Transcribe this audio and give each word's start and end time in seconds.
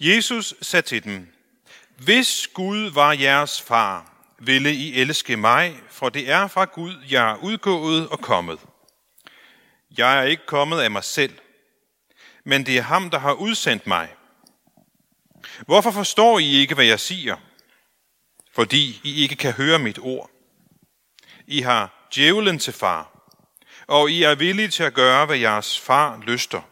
Jesus 0.00 0.54
sagde 0.62 0.86
til 0.86 1.04
dem, 1.04 1.28
Hvis 1.98 2.48
Gud 2.54 2.90
var 2.90 3.12
jeres 3.12 3.60
far, 3.62 4.14
ville 4.38 4.72
I 4.74 5.00
elske 5.00 5.36
mig, 5.36 5.80
for 5.90 6.08
det 6.08 6.30
er 6.30 6.48
fra 6.48 6.64
Gud, 6.64 6.94
jeg 7.10 7.30
er 7.30 7.36
udgået 7.36 8.08
og 8.08 8.20
kommet. 8.20 8.58
Jeg 9.98 10.18
er 10.18 10.22
ikke 10.22 10.46
kommet 10.46 10.80
af 10.80 10.90
mig 10.90 11.04
selv, 11.04 11.38
men 12.44 12.66
det 12.66 12.78
er 12.78 12.82
ham, 12.82 13.10
der 13.10 13.18
har 13.18 13.32
udsendt 13.32 13.86
mig. 13.86 14.14
Hvorfor 15.66 15.90
forstår 15.90 16.38
I 16.38 16.50
ikke, 16.50 16.74
hvad 16.74 16.84
jeg 16.84 17.00
siger? 17.00 17.36
Fordi 18.54 19.00
I 19.04 19.22
ikke 19.22 19.36
kan 19.36 19.52
høre 19.52 19.78
mit 19.78 19.98
ord. 19.98 20.30
I 21.46 21.60
har 21.60 22.08
djævlen 22.14 22.58
til 22.58 22.72
far, 22.72 23.30
og 23.86 24.10
I 24.10 24.22
er 24.22 24.34
villige 24.34 24.68
til 24.68 24.82
at 24.82 24.94
gøre, 24.94 25.26
hvad 25.26 25.36
jeres 25.36 25.80
far 25.80 26.22
lyster. 26.26 26.62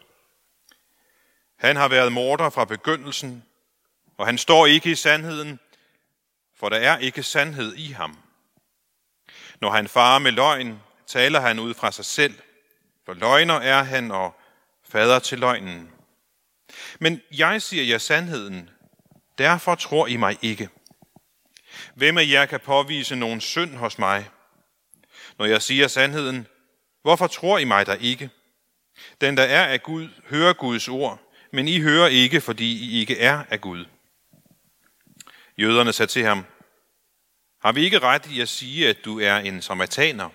Han 1.62 1.76
har 1.76 1.88
været 1.88 2.12
morder 2.12 2.50
fra 2.50 2.64
begyndelsen, 2.64 3.44
og 4.18 4.26
han 4.26 4.38
står 4.38 4.66
ikke 4.66 4.90
i 4.90 4.94
sandheden, 4.94 5.61
for 6.57 6.68
der 6.68 6.76
er 6.76 6.98
ikke 6.98 7.22
sandhed 7.22 7.75
i 7.75 7.93
ham. 7.93 8.18
Når 9.61 9.71
han 9.71 9.88
farer 9.88 10.18
med 10.18 10.32
løgn, 10.32 10.80
taler 11.07 11.40
han 11.40 11.58
ud 11.58 11.75
fra 11.75 11.93
sig 11.93 12.04
selv, 12.04 12.35
for 13.04 13.14
løgner 13.14 13.54
er 13.54 13.82
han 13.82 14.11
og 14.11 14.40
fader 14.88 15.18
til 15.18 15.38
løgnen. 15.38 15.90
Men 16.98 17.21
jeg 17.36 17.63
siger 17.63 17.85
jer 17.85 17.99
sandheden, 17.99 18.71
derfor 19.38 19.74
tror 19.74 20.07
I 20.07 20.16
mig 20.16 20.38
ikke. 20.43 20.68
Hvem 21.94 22.18
af 22.18 22.26
jer 22.30 22.46
kan 22.46 22.60
påvise 22.60 23.16
nogen 23.16 23.40
synd 23.40 23.74
hos 23.76 23.99
mig? 23.99 24.30
Når 25.38 25.44
jeg 25.44 25.63
siger 25.63 25.88
sandheden, 25.88 26.46
hvorfor 27.02 27.26
tror 27.26 27.58
I 27.58 27.64
mig 27.64 27.86
der 27.86 27.94
ikke? 27.94 28.30
Den, 29.21 29.36
der 29.36 29.44
er 29.44 29.66
af 29.66 29.82
Gud, 29.82 30.08
hører 30.29 30.52
Guds 30.52 30.88
ord, 30.88 31.18
men 31.52 31.68
I 31.68 31.80
hører 31.80 32.08
ikke, 32.08 32.41
fordi 32.41 32.84
I 32.84 33.00
ikke 33.00 33.19
er 33.19 33.44
af 33.50 33.60
Gud. 33.60 33.84
Jøderne 35.58 35.92
sagde 35.92 36.10
til 36.10 36.24
ham, 36.24 36.44
har 37.60 37.72
vi 37.72 37.84
ikke 37.84 37.98
ret 37.98 38.27
i 38.27 38.40
at 38.40 38.48
sige, 38.48 38.88
at 38.88 39.04
du 39.04 39.20
er 39.20 39.36
en 39.36 39.62
samaritaner 39.62 40.28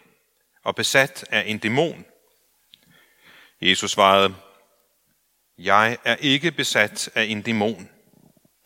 og 0.63 0.75
besat 0.75 1.25
af 1.29 1.43
en 1.47 1.57
dæmon? 1.57 2.05
Jesus 3.61 3.91
svarede, 3.91 4.35
jeg 5.57 5.97
er 6.03 6.15
ikke 6.15 6.51
besat 6.51 7.09
af 7.15 7.23
en 7.23 7.41
dæmon. 7.41 7.89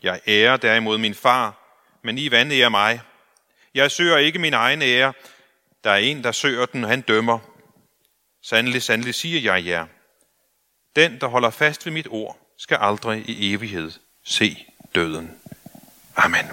Jeg 0.04 0.22
ærer 0.28 0.58
derimod 0.58 0.98
min 0.98 1.16
far, 1.16 1.78
men 2.04 2.18
I 2.18 2.32
vandærer 2.32 2.70
mig. 2.70 3.02
Jeg 3.74 3.92
søger 3.92 4.18
ikke 4.18 4.40
min 4.40 4.54
egen 4.54 4.82
ære. 4.82 5.14
Der 5.84 5.92
er 5.92 5.98
en, 5.98 6.24
der 6.24 6.32
søger 6.32 6.66
den, 6.66 6.84
og 6.84 6.90
han 6.90 7.02
dømmer. 7.02 7.40
Sandelig, 8.42 8.84
sandelig 8.84 9.16
siger 9.16 9.54
jeg 9.54 9.66
jer. 9.66 9.88
Den, 10.96 11.22
der 11.22 11.28
holder 11.28 11.50
fast 11.50 11.86
ved 11.86 11.94
mit 11.94 12.08
ord, 12.10 12.41
skal 12.62 12.78
aldrig 12.82 13.30
i 13.30 13.54
evighed 13.54 13.92
se 14.24 14.66
døden. 14.96 15.42
Amen. 16.16 16.46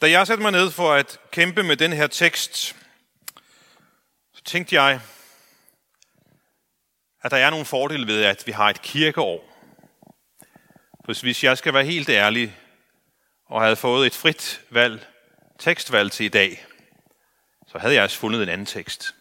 Da 0.00 0.10
jeg 0.10 0.26
satte 0.26 0.42
mig 0.42 0.52
ned 0.52 0.70
for 0.70 0.92
at 0.92 1.20
kæmpe 1.30 1.62
med 1.62 1.76
den 1.76 1.92
her 1.92 2.06
tekst, 2.06 2.76
så 4.34 4.42
tænkte 4.44 4.82
jeg, 4.82 5.00
at 7.22 7.30
der 7.30 7.36
er 7.36 7.50
nogle 7.50 7.64
fordele 7.64 8.06
ved, 8.06 8.24
at 8.24 8.42
vi 8.46 8.52
har 8.52 8.70
et 8.70 8.82
kirkeår. 8.82 9.44
For 11.04 11.22
hvis 11.22 11.44
jeg 11.44 11.58
skal 11.58 11.74
være 11.74 11.84
helt 11.84 12.08
ærlig, 12.08 12.56
og 13.46 13.62
havde 13.62 13.76
fået 13.76 14.06
et 14.06 14.14
frit 14.14 14.60
valg, 14.70 15.06
tekstvalg 15.58 16.12
til 16.12 16.26
i 16.26 16.28
dag, 16.28 16.67
så 17.72 17.78
havde 17.78 17.94
jeg 17.94 18.02
også 18.02 18.18
fundet 18.18 18.42
en 18.42 18.48
anden 18.48 18.66
tekst. 18.66 19.14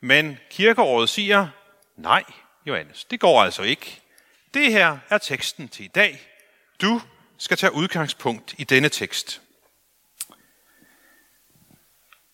Men 0.00 0.38
kirkeåret 0.50 1.08
siger, 1.08 1.48
nej, 1.96 2.24
Johannes, 2.66 3.04
det 3.04 3.20
går 3.20 3.42
altså 3.42 3.62
ikke. 3.62 4.00
Det 4.54 4.72
her 4.72 4.98
er 5.10 5.18
teksten 5.18 5.68
til 5.68 5.84
i 5.84 5.88
dag. 5.88 6.20
Du 6.82 7.00
skal 7.38 7.56
tage 7.56 7.74
udgangspunkt 7.74 8.54
i 8.58 8.64
denne 8.64 8.88
tekst. 8.88 9.42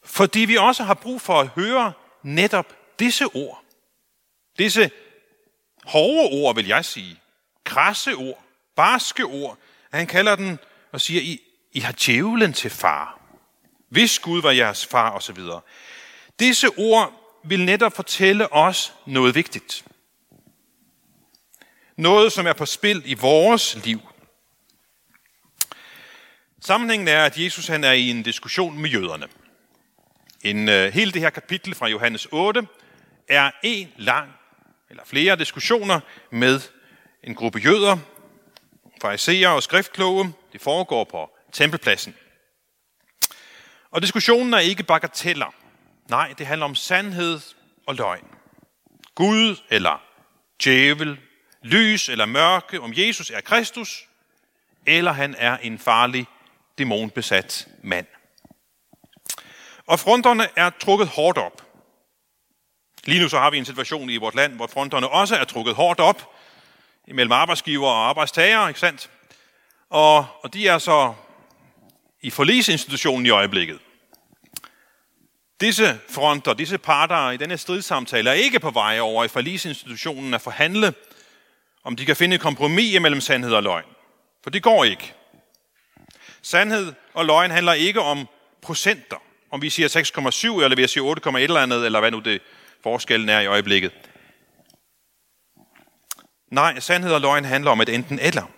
Fordi 0.05 0.41
vi 0.41 0.56
også 0.56 0.84
har 0.84 0.94
brug 0.94 1.21
for 1.21 1.41
at 1.41 1.49
høre 1.49 1.93
netop 2.23 2.77
disse 2.99 3.27
ord. 3.27 3.62
Disse 4.59 4.91
hårde 5.84 6.28
ord, 6.33 6.55
vil 6.55 6.67
jeg 6.67 6.84
sige. 6.84 7.21
Krasse 7.65 8.15
ord, 8.15 8.44
barske 8.77 9.25
ord. 9.25 9.59
Han 9.93 10.06
kalder 10.06 10.37
den 10.37 10.59
og 10.93 11.00
siger, 11.00 11.23
I, 11.23 11.41
I 11.73 11.81
har 11.81 11.94
djævlen 12.06 12.53
til 12.53 12.71
far. 12.71 13.24
Hvis 13.94 14.19
Gud 14.19 14.43
var 14.43 14.50
jeres 14.50 14.87
far 14.87 15.10
osv. 15.10 15.38
Disse 16.41 16.69
ord 16.77 17.12
vil 17.44 17.65
netop 17.65 17.97
fortælle 17.97 18.53
os 18.53 18.93
noget 19.06 19.34
vigtigt. 19.34 19.84
Noget, 21.97 22.32
som 22.32 22.47
er 22.47 22.53
på 22.53 22.66
spil 22.66 23.03
i 23.05 23.15
vores 23.15 23.84
liv. 23.84 24.00
Sammenhængen 26.60 27.09
er, 27.09 27.25
at 27.25 27.38
Jesus 27.38 27.66
han 27.66 27.84
er 27.84 27.93
i 27.93 28.10
en 28.10 28.22
diskussion 28.22 28.78
med 28.78 28.91
jøderne. 28.91 29.27
En, 30.44 30.69
uh, 30.69 30.75
hele 30.75 31.12
det 31.12 31.21
her 31.21 31.31
kapitel 31.31 31.75
fra 31.75 31.88
Johannes 31.88 32.26
8 32.32 32.66
er 33.28 33.50
en 33.62 33.93
lang, 33.97 34.32
eller 34.91 35.03
flere 35.06 35.37
diskussioner 35.37 36.00
med 36.31 36.61
en 37.22 37.34
gruppe 37.34 37.59
jøder, 37.59 37.99
fariserer 39.00 39.49
og 39.49 39.62
skriftkloge. 39.62 40.32
Det 40.53 40.61
foregår 40.61 41.05
på 41.05 41.31
tempelpladsen. 41.53 42.15
Og 43.94 44.03
diskussionen 44.03 44.55
er 44.55 44.59
ikke 44.59 44.82
bagateller. 44.82 45.55
Nej, 46.10 46.34
det 46.38 46.47
handler 46.47 46.65
om 46.65 46.75
sandhed 46.75 47.41
og 47.87 47.94
løgn. 47.94 48.27
Gud 49.15 49.56
eller 49.71 50.03
djævel, 50.65 51.19
lys 51.62 52.09
eller 52.09 52.27
mørke, 52.27 52.81
om 52.81 52.93
Jesus 52.97 53.31
er 53.31 53.41
Kristus, 53.41 54.09
eller 54.87 55.12
han 55.12 55.34
er 55.38 55.56
en 55.56 55.78
farlig, 55.78 56.27
dæmonbesat 56.78 57.69
mand. 57.82 58.06
Og 59.87 60.00
fronterne 60.00 60.49
er 60.56 60.71
trukket 60.71 61.09
hårdt 61.09 61.38
op. 61.38 61.62
Lige 63.05 63.22
nu 63.22 63.28
så 63.28 63.38
har 63.38 63.50
vi 63.50 63.59
en 63.59 63.65
situation 63.65 64.11
i 64.11 64.16
vores 64.16 64.34
land, 64.34 64.53
hvor 64.53 64.66
fronterne 64.66 65.09
også 65.09 65.37
er 65.37 65.44
trukket 65.44 65.75
hårdt 65.75 66.00
op, 66.00 66.34
imellem 67.09 67.32
arbejdsgiver 67.32 67.88
og 67.88 68.09
arbejdstager, 68.09 68.69
ikke 68.69 68.81
sandt? 68.81 69.11
Og, 69.91 70.26
og 70.43 70.55
de 70.55 70.69
er 70.69 70.78
så 70.78 71.15
i 72.21 72.31
forlisinstitutionen 72.31 73.26
i 73.26 73.31
øjeblikket. 73.31 73.81
Disse 75.64 75.98
fronter, 76.08 76.54
disse 76.54 76.78
parter 76.78 77.30
i 77.30 77.36
denne 77.36 77.58
stridssamtale 77.58 78.30
er 78.30 78.34
ikke 78.34 78.60
på 78.60 78.70
vej 78.70 78.98
over 79.00 79.25
i 79.25 79.28
forlisinstitutionen 79.28 80.34
at 80.34 80.41
forhandle, 80.41 80.94
om 81.84 81.97
de 81.97 82.06
kan 82.06 82.16
finde 82.16 82.34
et 82.34 82.41
kompromis 82.41 83.00
mellem 83.00 83.20
sandhed 83.20 83.52
og 83.52 83.62
løgn. 83.62 83.84
For 84.42 84.50
det 84.50 84.62
går 84.62 84.84
ikke. 84.84 85.14
Sandhed 86.42 86.92
og 87.14 87.25
løgn 87.25 87.50
handler 87.50 87.72
ikke 87.72 88.00
om 88.00 88.28
procenter. 88.62 89.16
Om 89.50 89.62
vi 89.62 89.70
siger 89.70 89.88
6,7, 90.58 90.62
eller 90.62 90.76
vi 90.76 90.88
siger 90.88 91.14
8,1 91.28 91.36
eller 91.36 91.60
andet, 91.60 91.86
eller 91.86 92.00
hvad 92.00 92.10
nu 92.10 92.19
det 92.19 92.42
forskellen 92.82 93.28
er 93.28 93.41
i 93.41 93.46
øjeblikket. 93.46 93.92
Nej, 96.50 96.81
sandhed 96.81 97.12
og 97.12 97.20
løgn 97.20 97.44
handler 97.44 97.70
om 97.70 97.81
et 97.81 97.88
enten 97.88 98.19
eller. 98.19 98.50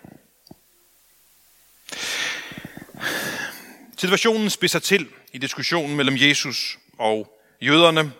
Situationen 3.96 4.50
spidser 4.50 4.78
til 4.78 5.08
i 5.32 5.38
diskussionen 5.38 5.96
mellem 5.96 6.16
Jesus 6.16 6.78
og 6.98 7.38
jøderne. 7.62 8.12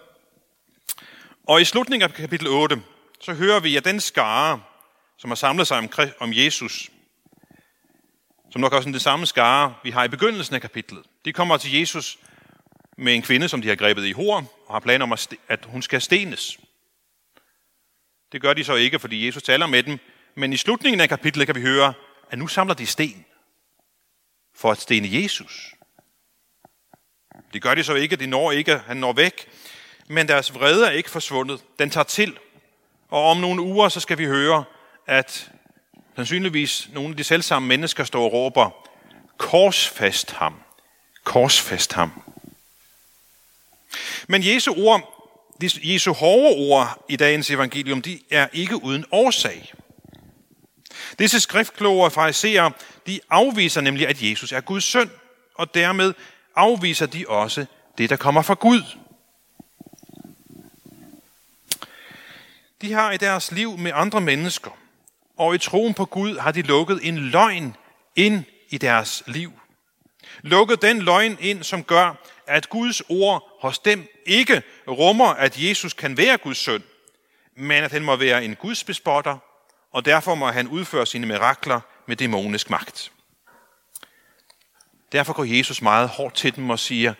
Og 1.47 1.60
i 1.60 1.64
slutningen 1.64 2.10
af 2.10 2.14
kapitel 2.14 2.48
8, 2.48 2.82
så 3.20 3.34
hører 3.34 3.60
vi, 3.60 3.76
at 3.76 3.84
den 3.84 4.00
skare, 4.00 4.62
som 5.19 5.31
har 5.31 5.34
samlet 5.34 5.66
sig 5.66 5.88
om 6.19 6.32
Jesus, 6.32 6.91
som 8.50 8.60
nok 8.60 8.72
også 8.72 8.88
er 8.88 8.92
det 8.92 9.03
samme 9.03 9.26
skare, 9.26 9.75
vi 9.84 9.91
har 9.91 10.04
i 10.04 10.09
begyndelsen 10.09 10.54
af 10.54 10.60
kapitlet, 10.60 11.03
de 11.25 11.32
kommer 11.32 11.56
til 11.56 11.78
Jesus 11.78 12.19
med 12.98 13.15
en 13.15 13.22
kvinde, 13.22 13.48
som 13.48 13.62
de 13.62 13.69
har 13.69 13.75
grebet 13.75 14.04
i 14.04 14.12
hår, 14.12 14.65
og 14.66 14.75
har 14.75 14.81
planer 14.81 15.04
om, 15.04 15.16
at 15.48 15.65
hun 15.65 15.82
skal 15.82 16.00
stenes. 16.00 16.59
Det 18.33 18.42
gør 18.42 18.54
de 18.54 18.65
så 18.65 18.74
ikke, 18.74 18.98
fordi 18.98 19.27
Jesus 19.27 19.42
taler 19.42 19.66
med 19.66 19.83
dem, 19.83 19.98
men 20.34 20.53
i 20.53 20.56
slutningen 20.56 21.01
af 21.01 21.09
kapitlet 21.09 21.47
kan 21.47 21.56
vi 21.56 21.60
høre, 21.60 21.95
at 22.30 22.39
nu 22.39 22.47
samler 22.47 22.74
de 22.74 22.86
sten 22.86 23.24
for 24.54 24.71
at 24.71 24.80
stene 24.80 25.22
Jesus. 25.22 25.76
Det 27.53 27.62
gør 27.62 27.74
de 27.74 27.84
så 27.84 27.94
ikke, 27.94 28.16
de 28.16 28.27
når 28.27 28.53
ikke, 28.53 28.80
han 28.86 28.97
når 28.97 29.12
væk, 29.12 29.48
men 30.09 30.28
deres 30.28 30.54
vrede 30.54 30.86
er 30.86 30.91
ikke 30.91 31.10
forsvundet. 31.10 31.60
Den 31.78 31.91
tager 31.91 32.04
til, 32.04 32.38
og 33.09 33.30
om 33.30 33.36
nogle 33.36 33.62
uger, 33.62 33.88
så 33.88 34.00
skal 34.00 34.18
vi 34.18 34.24
høre, 34.24 34.65
at 35.06 35.50
sandsynligvis 36.16 36.88
nogle 36.92 37.10
af 37.10 37.16
de 37.16 37.24
selvsamme 37.24 37.68
mennesker 37.68 38.04
står 38.04 38.24
og 38.24 38.33
råber, 38.33 38.71
korsfast 39.36 40.33
ham, 40.33 40.54
korsfast 41.24 41.92
ham. 41.92 42.22
Men 44.28 44.47
Jesu 44.47 44.74
ord, 44.77 45.12
Jesu 45.62 46.12
hårde 46.12 46.56
ord 46.56 47.04
i 47.09 47.16
dagens 47.16 47.50
evangelium, 47.50 48.03
de 48.03 48.21
er 48.30 48.48
ikke 48.53 48.82
uden 48.82 49.04
årsag. 49.10 49.72
Disse 51.18 51.41
skriftkloge 51.41 52.04
og 52.04 52.12
fariserer, 52.12 52.71
de 53.06 53.21
afviser 53.30 53.80
nemlig, 53.80 54.09
at 54.09 54.22
Jesus 54.22 54.53
er 54.53 54.60
Guds 54.60 54.84
søn, 54.84 55.10
og 55.54 55.74
dermed 55.74 56.15
afviser 56.56 57.06
de 57.06 57.24
også 57.28 57.66
det, 57.98 58.10
der 58.10 58.16
kommer 58.16 58.42
fra 58.42 58.54
Gud. 58.54 58.82
De 62.82 62.92
har 62.92 63.12
i 63.12 63.16
deres 63.16 63.53
liv 63.53 63.78
med 63.78 63.92
andre 63.94 64.20
mennesker, 64.20 64.70
og 65.36 65.54
i 65.54 65.58
troen 65.58 65.94
på 65.94 66.04
Gud 66.04 66.38
har 66.38 66.53
de 66.53 66.62
lukket 66.62 67.00
en 67.03 67.18
løgn 67.18 67.76
ind 68.16 68.44
i 68.68 68.78
deres 68.78 69.22
liv. 69.26 69.53
Lukket 70.42 70.82
den 70.82 71.03
løgn 71.03 71.36
ind, 71.41 71.62
som 71.62 71.84
gør, 71.84 72.14
at 72.47 72.68
Guds 72.68 73.03
ord 73.08 73.58
hos 73.60 73.78
dem 73.78 74.08
ikke 74.26 74.62
rummer, 74.88 75.26
at 75.26 75.58
Jesus 75.58 75.92
kan 75.92 76.16
være 76.16 76.38
Guds 76.38 76.58
søn, 76.58 76.82
men 77.56 77.84
at 77.84 77.92
han 77.92 78.03
må 78.03 78.16
være 78.16 78.44
en 78.44 78.56
Guds 78.56 78.84
bespotter, 78.84 79.38
og 79.92 80.04
derfor 80.04 80.34
må 80.34 80.50
han 80.50 80.68
udføre 80.68 81.06
sine 81.06 81.26
mirakler 81.26 81.80
med 82.06 82.16
dæmonisk 82.16 82.70
magt. 82.70 83.12
Derfor 85.12 85.32
går 85.32 85.44
Jesus 85.44 85.82
meget 85.82 86.08
hårdt 86.08 86.34
til 86.34 86.56
dem 86.56 86.70
og 86.70 86.78
siger, 86.78 87.14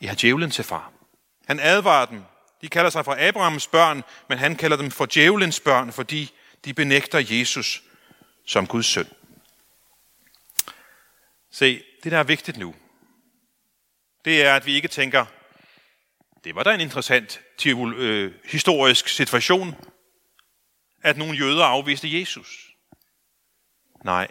I 0.00 0.06
har 0.06 0.14
djævlen 0.14 0.50
til 0.50 0.64
far. 0.64 0.92
Han 1.46 1.60
advarer 1.60 2.06
dem. 2.06 2.22
De 2.62 2.68
kalder 2.68 2.90
sig 2.90 3.04
for 3.04 3.16
Abrahams 3.28 3.66
børn, 3.66 4.02
men 4.28 4.38
han 4.38 4.56
kalder 4.56 4.76
dem 4.76 4.90
for 4.90 5.06
djævelens 5.06 5.60
børn, 5.60 5.92
fordi 5.92 6.32
de 6.64 6.74
benægter 6.74 7.18
Jesus 7.30 7.82
som 8.46 8.66
Guds 8.66 8.86
søn. 8.86 9.08
Se, 11.50 11.82
det 12.04 12.12
der 12.12 12.18
er 12.18 12.24
vigtigt 12.24 12.56
nu, 12.56 12.74
det 14.24 14.42
er, 14.44 14.54
at 14.54 14.66
vi 14.66 14.74
ikke 14.74 14.88
tænker, 14.88 15.26
det 16.44 16.54
var 16.54 16.62
da 16.62 16.74
en 16.74 16.80
interessant 16.80 17.40
øh, 17.66 18.32
historisk 18.44 19.08
situation, 19.08 19.74
at 21.02 21.16
nogle 21.16 21.38
jøder 21.38 21.64
afviste 21.64 22.20
Jesus. 22.20 22.70
Nej, 24.04 24.28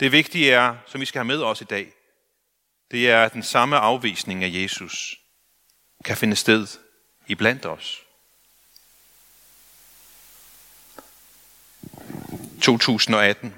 det 0.00 0.12
vigtige 0.12 0.52
er, 0.52 0.76
som 0.86 1.00
vi 1.00 1.06
skal 1.06 1.18
have 1.18 1.26
med 1.26 1.42
os 1.42 1.60
i 1.60 1.64
dag, 1.64 1.92
det 2.90 3.10
er, 3.10 3.24
at 3.24 3.32
den 3.32 3.42
samme 3.42 3.76
afvisning 3.76 4.44
af 4.44 4.50
Jesus 4.52 5.20
kan 6.04 6.16
finde 6.16 6.36
sted 6.36 6.66
i 7.26 7.34
blandt 7.34 7.66
os. 7.66 8.02
2018. 12.62 13.54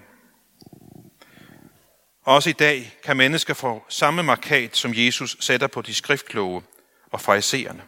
Også 2.23 2.51
i 2.51 2.53
dag 2.53 2.99
kan 3.05 3.17
mennesker 3.17 3.55
få 3.55 3.85
samme 3.89 4.23
markat, 4.23 4.77
som 4.77 4.93
Jesus 4.95 5.37
sætter 5.41 5.67
på 5.67 5.83
de 5.83 5.95
skriftkloge 5.95 6.63
og 7.11 7.21
farisererne. 7.21 7.83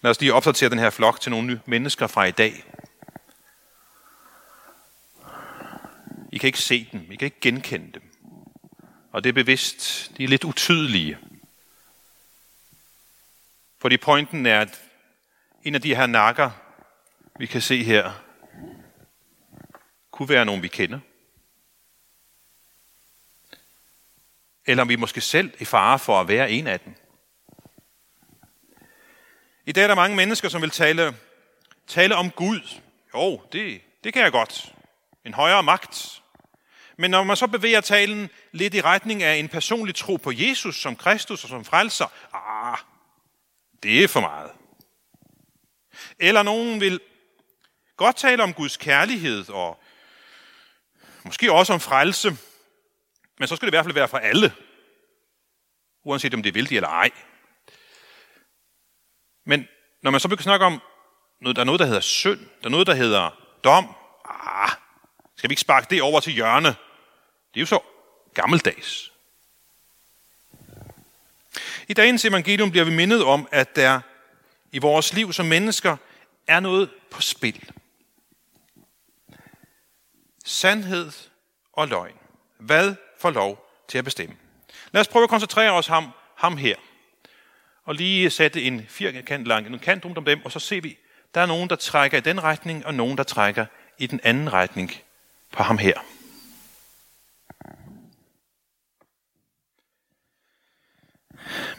Lad 0.00 0.10
os 0.10 0.20
lige 0.20 0.34
opdatere 0.34 0.70
den 0.70 0.78
her 0.78 0.90
flok 0.90 1.20
til 1.20 1.30
nogle 1.30 1.46
nye 1.46 1.60
mennesker 1.66 2.06
fra 2.06 2.24
i 2.24 2.30
dag. 2.30 2.64
I 6.32 6.38
kan 6.38 6.46
ikke 6.46 6.58
se 6.58 6.88
dem, 6.92 7.12
I 7.12 7.16
kan 7.16 7.26
ikke 7.26 7.40
genkende 7.40 7.92
dem. 7.92 8.11
Og 9.12 9.24
det 9.24 9.28
er 9.28 9.32
bevidst, 9.32 10.12
de 10.16 10.24
er 10.24 10.28
lidt 10.28 10.44
utydelige. 10.44 11.18
Fordi 13.78 13.96
pointen 13.96 14.46
er, 14.46 14.60
at 14.60 14.82
en 15.64 15.74
af 15.74 15.80
de 15.80 15.94
her 15.94 16.06
nakker, 16.06 16.50
vi 17.38 17.46
kan 17.46 17.60
se 17.60 17.84
her, 17.84 18.12
kunne 20.10 20.28
være 20.28 20.44
nogen, 20.44 20.62
vi 20.62 20.68
kender. 20.68 21.00
Eller 24.66 24.82
om 24.82 24.88
vi 24.88 24.96
måske 24.96 25.20
selv 25.20 25.50
er 25.50 25.56
i 25.62 25.64
fare 25.64 25.98
for 25.98 26.20
at 26.20 26.28
være 26.28 26.50
en 26.50 26.66
af 26.66 26.80
dem. 26.80 26.94
I 29.66 29.72
dag 29.72 29.82
er 29.82 29.88
der 29.88 29.94
mange 29.94 30.16
mennesker, 30.16 30.48
som 30.48 30.62
vil 30.62 30.70
tale, 30.70 31.16
tale 31.86 32.16
om 32.16 32.30
Gud. 32.30 32.80
Jo, 33.14 33.42
det, 33.52 33.80
det 34.04 34.12
kan 34.12 34.22
jeg 34.22 34.32
godt. 34.32 34.74
En 35.24 35.34
højere 35.34 35.62
magt. 35.62 36.21
Men 36.98 37.10
når 37.10 37.22
man 37.22 37.36
så 37.36 37.46
bevæger 37.46 37.80
talen 37.80 38.30
lidt 38.52 38.74
i 38.74 38.80
retning 38.80 39.22
af 39.22 39.34
en 39.34 39.48
personlig 39.48 39.94
tro 39.94 40.16
på 40.16 40.32
Jesus 40.34 40.76
som 40.76 40.96
Kristus 40.96 41.44
og 41.44 41.48
som 41.48 41.64
frelser, 41.64 42.06
ah, 42.32 42.78
det 43.82 44.04
er 44.04 44.08
for 44.08 44.20
meget. 44.20 44.50
Eller 46.18 46.42
nogen 46.42 46.80
vil 46.80 47.00
godt 47.96 48.16
tale 48.16 48.42
om 48.42 48.54
Guds 48.54 48.76
kærlighed 48.76 49.50
og 49.50 49.82
måske 51.24 51.52
også 51.52 51.72
om 51.72 51.80
frelse, 51.80 52.36
men 53.38 53.48
så 53.48 53.56
skal 53.56 53.66
det 53.66 53.72
i 53.72 53.76
hvert 53.76 53.84
fald 53.84 53.94
være 53.94 54.08
for 54.08 54.18
alle, 54.18 54.52
uanset 56.04 56.34
om 56.34 56.42
det 56.42 56.56
er 56.56 56.64
de 56.64 56.76
eller 56.76 56.88
ej. 56.88 57.10
Men 59.46 59.68
når 60.02 60.10
man 60.10 60.20
så 60.20 60.28
begynder 60.28 60.40
at 60.40 60.44
snakke 60.44 60.66
om, 60.66 60.82
noget, 61.40 61.56
der 61.56 61.62
er 61.62 61.66
noget, 61.66 61.78
der 61.78 61.86
hedder 61.86 62.00
synd, 62.00 62.38
der 62.38 62.66
er 62.66 62.68
noget, 62.68 62.86
der 62.86 62.94
hedder 62.94 63.30
dom, 63.64 63.94
ah, 64.24 64.70
skal 65.42 65.48
vi 65.48 65.52
ikke 65.52 65.60
sparke 65.60 65.86
det 65.90 66.02
over 66.02 66.20
til 66.20 66.32
hjørne? 66.32 66.68
Det 66.68 66.76
er 67.56 67.60
jo 67.60 67.66
så 67.66 67.78
gammeldags. 68.34 69.12
I 71.88 71.94
dagens 71.94 72.24
evangelium 72.24 72.70
bliver 72.70 72.84
vi 72.84 72.90
mindet 72.90 73.24
om, 73.24 73.48
at 73.52 73.76
der 73.76 74.00
i 74.72 74.78
vores 74.78 75.12
liv 75.12 75.32
som 75.32 75.46
mennesker 75.46 75.96
er 76.46 76.60
noget 76.60 76.90
på 77.10 77.20
spil. 77.20 77.70
Sandhed 80.44 81.12
og 81.72 81.88
løgn. 81.88 82.16
Hvad 82.58 82.94
får 83.20 83.30
lov 83.30 83.66
til 83.88 83.98
at 83.98 84.04
bestemme? 84.04 84.36
Lad 84.92 85.00
os 85.00 85.08
prøve 85.08 85.22
at 85.22 85.30
koncentrere 85.30 85.72
os 85.72 85.86
ham, 85.86 86.08
ham 86.36 86.56
her. 86.56 86.76
Og 87.84 87.94
lige 87.94 88.30
sætte 88.30 88.62
en 88.62 88.86
firkant 88.88 89.46
lang 89.46 89.66
en 89.66 89.78
kant 89.78 90.04
rundt 90.04 90.18
om 90.18 90.24
dem, 90.24 90.44
og 90.44 90.52
så 90.52 90.58
ser 90.58 90.80
vi, 90.80 90.98
der 91.34 91.40
er 91.40 91.46
nogen, 91.46 91.70
der 91.70 91.76
trækker 91.76 92.18
i 92.18 92.20
den 92.20 92.42
retning, 92.42 92.86
og 92.86 92.94
nogen, 92.94 93.18
der 93.18 93.24
trækker 93.24 93.66
i 93.98 94.06
den 94.06 94.20
anden 94.22 94.52
retning 94.52 95.02
på 95.52 95.62
ham 95.62 95.78
her. 95.78 95.94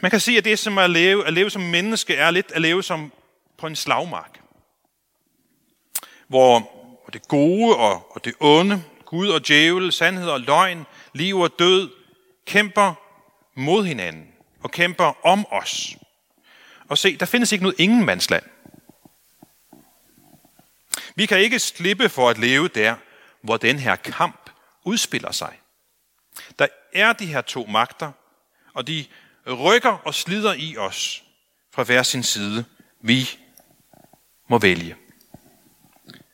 Man 0.00 0.10
kan 0.10 0.20
sige, 0.20 0.38
at 0.38 0.44
det 0.44 0.58
som 0.58 0.78
at 0.78 0.90
leve, 0.90 1.26
at 1.26 1.32
leve 1.32 1.50
som 1.50 1.62
menneske 1.62 2.14
er 2.14 2.30
lidt 2.30 2.52
at 2.52 2.62
leve 2.62 2.82
som 2.82 3.12
på 3.58 3.66
en 3.66 3.76
slagmark. 3.76 4.40
Hvor 6.28 6.70
det 7.14 7.28
gode 7.28 7.76
og, 7.76 8.12
og 8.14 8.24
det 8.24 8.34
onde, 8.40 8.84
Gud 9.04 9.28
og 9.28 9.48
djævel, 9.48 9.92
sandhed 9.92 10.28
og 10.28 10.40
løgn, 10.40 10.86
liv 11.12 11.38
og 11.38 11.58
død, 11.58 11.90
kæmper 12.46 12.94
mod 13.54 13.84
hinanden 13.84 14.26
og 14.62 14.70
kæmper 14.70 15.26
om 15.26 15.46
os. 15.50 15.96
Og 16.88 16.98
se, 16.98 17.16
der 17.16 17.26
findes 17.26 17.52
ikke 17.52 17.64
noget 17.64 17.80
ingenmandsland. 17.80 18.44
Vi 21.14 21.26
kan 21.26 21.38
ikke 21.38 21.58
slippe 21.58 22.08
for 22.08 22.30
at 22.30 22.38
leve 22.38 22.68
der, 22.68 22.94
hvor 23.44 23.56
den 23.56 23.78
her 23.78 23.96
kamp 23.96 24.50
udspiller 24.84 25.32
sig. 25.32 25.60
Der 26.58 26.66
er 26.92 27.12
de 27.12 27.26
her 27.26 27.40
to 27.40 27.66
magter, 27.66 28.12
og 28.74 28.86
de 28.86 29.06
rykker 29.46 29.90
og 29.90 30.14
slider 30.14 30.54
i 30.54 30.76
os 30.76 31.24
fra 31.72 31.82
hver 31.82 32.02
sin 32.02 32.22
side. 32.22 32.64
Vi 33.00 33.38
må 34.48 34.58
vælge. 34.58 34.96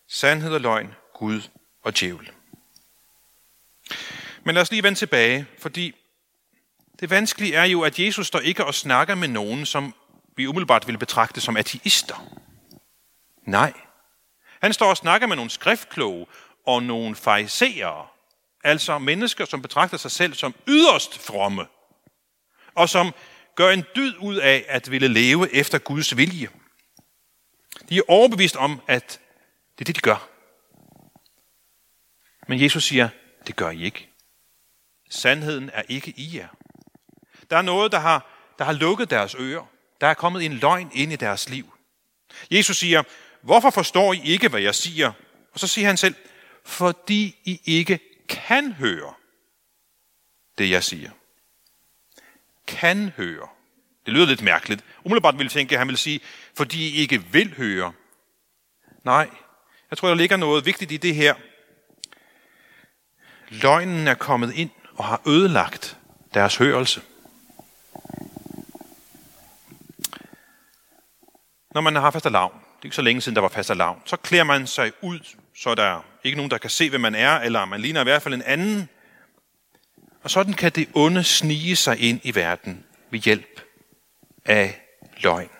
Sandhed 0.09 0.55
og 0.55 0.61
løgn, 0.61 0.95
Gud 1.14 1.43
og 1.83 2.00
djævel. 2.00 2.31
Men 4.45 4.55
lad 4.55 4.62
os 4.62 4.71
lige 4.71 4.83
vende 4.83 4.99
tilbage, 4.99 5.47
fordi 5.59 5.95
det 7.00 7.11
vanskelige 7.11 7.55
er 7.55 7.64
jo, 7.64 7.83
at 7.83 7.99
Jesus 7.99 8.26
står 8.26 8.38
ikke 8.38 8.64
og 8.64 8.75
snakker 8.75 9.14
med 9.14 9.29
nogen, 9.29 9.67
som 9.67 9.95
vi 10.37 10.47
umiddelbart 10.47 10.87
vil 10.87 10.99
betragte 10.99 11.40
som 11.40 11.57
ateister. 11.57 12.26
Nej. 13.43 13.73
Han 14.61 14.73
står 14.73 14.90
og 14.90 14.97
snakker 14.97 15.26
med 15.26 15.37
nogle 15.37 15.50
skriftkloge 15.50 16.26
og 16.67 16.83
nogle 16.83 17.17
fariseere, 17.17 18.07
altså 18.64 18.99
mennesker, 18.99 19.45
som 19.45 19.62
betragter 19.62 19.97
sig 19.97 20.11
selv 20.11 20.35
som 20.35 20.55
yderst 20.69 21.19
fromme, 21.19 21.67
og 22.75 22.88
som 22.88 23.14
gør 23.55 23.71
en 23.71 23.85
dyd 23.97 24.17
ud 24.19 24.37
af 24.37 24.64
at 24.69 24.90
ville 24.90 25.09
leve 25.09 25.55
efter 25.55 25.79
Guds 25.79 26.17
vilje. 26.17 26.49
De 27.88 27.99
er 27.99 28.02
overbevist 28.09 28.57
om, 28.57 28.81
at 28.87 29.21
det 29.79 29.81
er 29.81 29.85
det, 29.85 29.97
de 29.97 30.00
gør. 30.00 30.29
Men 32.49 32.62
Jesus 32.62 32.85
siger, 32.85 33.09
det 33.47 33.57
gør 33.57 33.71
I 33.71 33.83
ikke. 33.83 34.09
Sandheden 35.11 35.71
er 35.73 35.83
ikke 35.88 36.14
i 36.17 36.37
jer. 36.37 36.49
Der 37.50 37.57
er 37.57 37.62
noget, 37.62 37.93
der 37.93 37.99
har, 37.99 38.26
der 38.59 38.64
har 38.64 38.73
lukket 38.73 39.11
deres 39.11 39.35
ører. 39.38 39.67
Der 40.00 40.07
er 40.07 40.14
kommet 40.14 40.45
en 40.45 40.52
løgn 40.52 40.90
ind 40.95 41.12
i 41.12 41.17
deres 41.17 41.49
liv. 41.49 41.73
Jesus 42.50 42.76
siger, 42.76 43.02
hvorfor 43.43 43.71
forstår 43.71 44.12
I 44.12 44.21
ikke, 44.25 44.49
hvad 44.49 44.61
jeg 44.61 44.75
siger? 44.75 45.12
Og 45.52 45.61
så 45.61 45.67
siger 45.67 45.87
han 45.87 45.97
selv, 45.97 46.14
fordi 46.71 47.37
I 47.45 47.61
ikke 47.65 48.00
kan 48.29 48.73
høre 48.73 49.15
det, 50.59 50.71
jeg 50.71 50.85
siger. 50.85 51.11
Kan 52.67 53.09
høre. 53.09 53.49
Det 54.07 54.15
lyder 54.15 54.27
lidt 54.27 54.43
mærkeligt. 54.43 54.85
Umiddelbart 55.05 55.35
ville 55.35 55.45
jeg 55.45 55.53
tænke, 55.53 55.75
at 55.75 55.79
han 55.79 55.89
vil 55.89 55.99
sige, 55.99 56.21
fordi 56.55 56.89
I 56.89 56.95
ikke 56.95 57.23
vil 57.23 57.57
høre. 57.57 57.93
Nej, 59.05 59.31
jeg 59.91 59.99
tror, 59.99 60.09
der 60.09 60.15
ligger 60.15 60.37
noget 60.37 60.67
vigtigt 60.67 60.93
i 60.93 60.97
det 60.97 61.15
her. 61.15 61.35
Løgnen 63.49 64.09
er 64.09 64.15
kommet 64.15 64.55
ind 64.55 64.71
og 64.95 65.05
har 65.05 65.21
ødelagt 65.27 65.99
deres 66.35 66.57
hørelse. 66.57 67.03
Når 71.75 71.81
man 71.81 71.97
har 71.97 72.11
faste 72.11 72.31
lavn, 72.31 72.53
det 72.53 72.83
er 72.83 72.85
ikke 72.85 72.97
så 72.97 73.03
længe 73.03 73.21
siden, 73.21 73.37
der 73.37 73.43
var 73.43 73.49
faste 73.49 73.75
lavn, 73.75 74.03
så 74.05 74.17
klæder 74.17 74.45
man 74.45 74.67
sig 74.67 74.93
ud, 75.03 75.21
så 75.57 75.75
der 75.75 76.04
ikke 76.25 76.37
nogen, 76.37 76.50
der 76.50 76.59
kan 76.59 76.71
se, 76.71 76.90
hvem 76.90 77.00
man 77.00 77.14
er, 77.14 77.40
eller 77.40 77.64
man 77.64 77.80
ligner 77.80 78.00
i 78.00 78.04
hvert 78.04 78.23
fald 78.23 78.35
en 78.35 78.42
anden. 78.42 78.88
Og 80.23 80.30
sådan 80.30 80.54
kan 80.54 80.73
det 80.73 80.88
onde 80.95 81.25
snige 81.25 81.76
sig 81.76 81.99
ind 81.99 82.21
i 82.23 82.35
verden 82.35 82.85
ved 83.11 83.19
hjælp 83.19 83.61
af 84.45 84.80
løgn. 85.21 85.50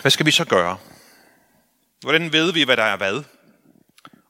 hvad 0.00 0.10
skal 0.10 0.26
vi 0.26 0.30
så 0.30 0.44
gøre? 0.44 0.78
Hvordan 2.00 2.32
ved 2.32 2.52
vi, 2.52 2.62
hvad 2.62 2.76
der 2.76 2.82
er 2.82 2.96
hvad? 2.96 3.22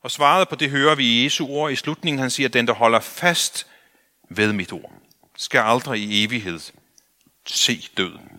Og 0.03 0.11
svaret 0.11 0.49
på 0.49 0.55
det 0.55 0.71
hører 0.71 0.95
vi 0.95 1.05
i 1.05 1.25
Jesu 1.25 1.47
ord 1.47 1.73
i 1.73 1.77
slutningen. 1.77 2.19
Han 2.19 2.31
siger, 2.31 2.49
at 2.49 2.53
den, 2.53 2.67
der 2.67 2.73
holder 2.73 3.01
fast 3.01 3.67
ved 4.31 4.53
mit 4.53 4.73
ord, 4.73 4.93
skal 5.37 5.61
aldrig 5.61 6.01
i 6.01 6.25
evighed 6.25 6.61
se 7.47 7.89
døden. 7.97 8.31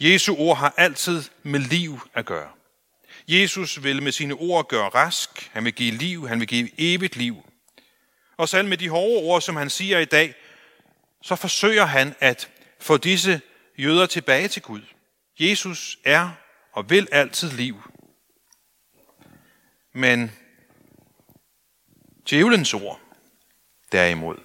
Jesu 0.00 0.36
ord 0.38 0.56
har 0.56 0.74
altid 0.76 1.22
med 1.42 1.60
liv 1.60 2.00
at 2.14 2.26
gøre. 2.26 2.48
Jesus 3.28 3.82
vil 3.82 4.02
med 4.02 4.12
sine 4.12 4.34
ord 4.34 4.68
gøre 4.68 4.88
rask, 4.88 5.50
han 5.52 5.64
vil 5.64 5.72
give 5.72 5.94
liv, 5.94 6.28
han 6.28 6.40
vil 6.40 6.48
give 6.48 6.70
evigt 6.78 7.16
liv. 7.16 7.46
Og 8.36 8.48
selv 8.48 8.68
med 8.68 8.76
de 8.76 8.88
hårde 8.88 9.22
ord, 9.22 9.40
som 9.40 9.56
han 9.56 9.70
siger 9.70 9.98
i 9.98 10.04
dag, 10.04 10.34
så 11.22 11.36
forsøger 11.36 11.84
han 11.84 12.14
at 12.20 12.50
få 12.80 12.96
disse 12.96 13.40
jøder 13.78 14.06
tilbage 14.06 14.48
til 14.48 14.62
Gud. 14.62 14.80
Jesus 15.40 15.98
er 16.04 16.30
og 16.72 16.90
vil 16.90 17.08
altid 17.12 17.50
liv. 17.50 17.82
Men 19.92 20.32
djævelens 22.30 22.74
ord, 22.74 23.00
derimod, 23.92 24.36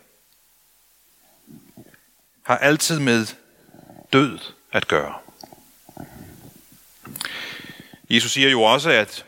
har 2.44 2.58
altid 2.58 3.00
med 3.00 3.26
død 4.14 4.40
at 4.72 4.88
gøre. 4.88 5.27
Jesus 8.10 8.32
siger 8.32 8.50
jo 8.50 8.64
også, 8.64 8.90
at 8.90 9.26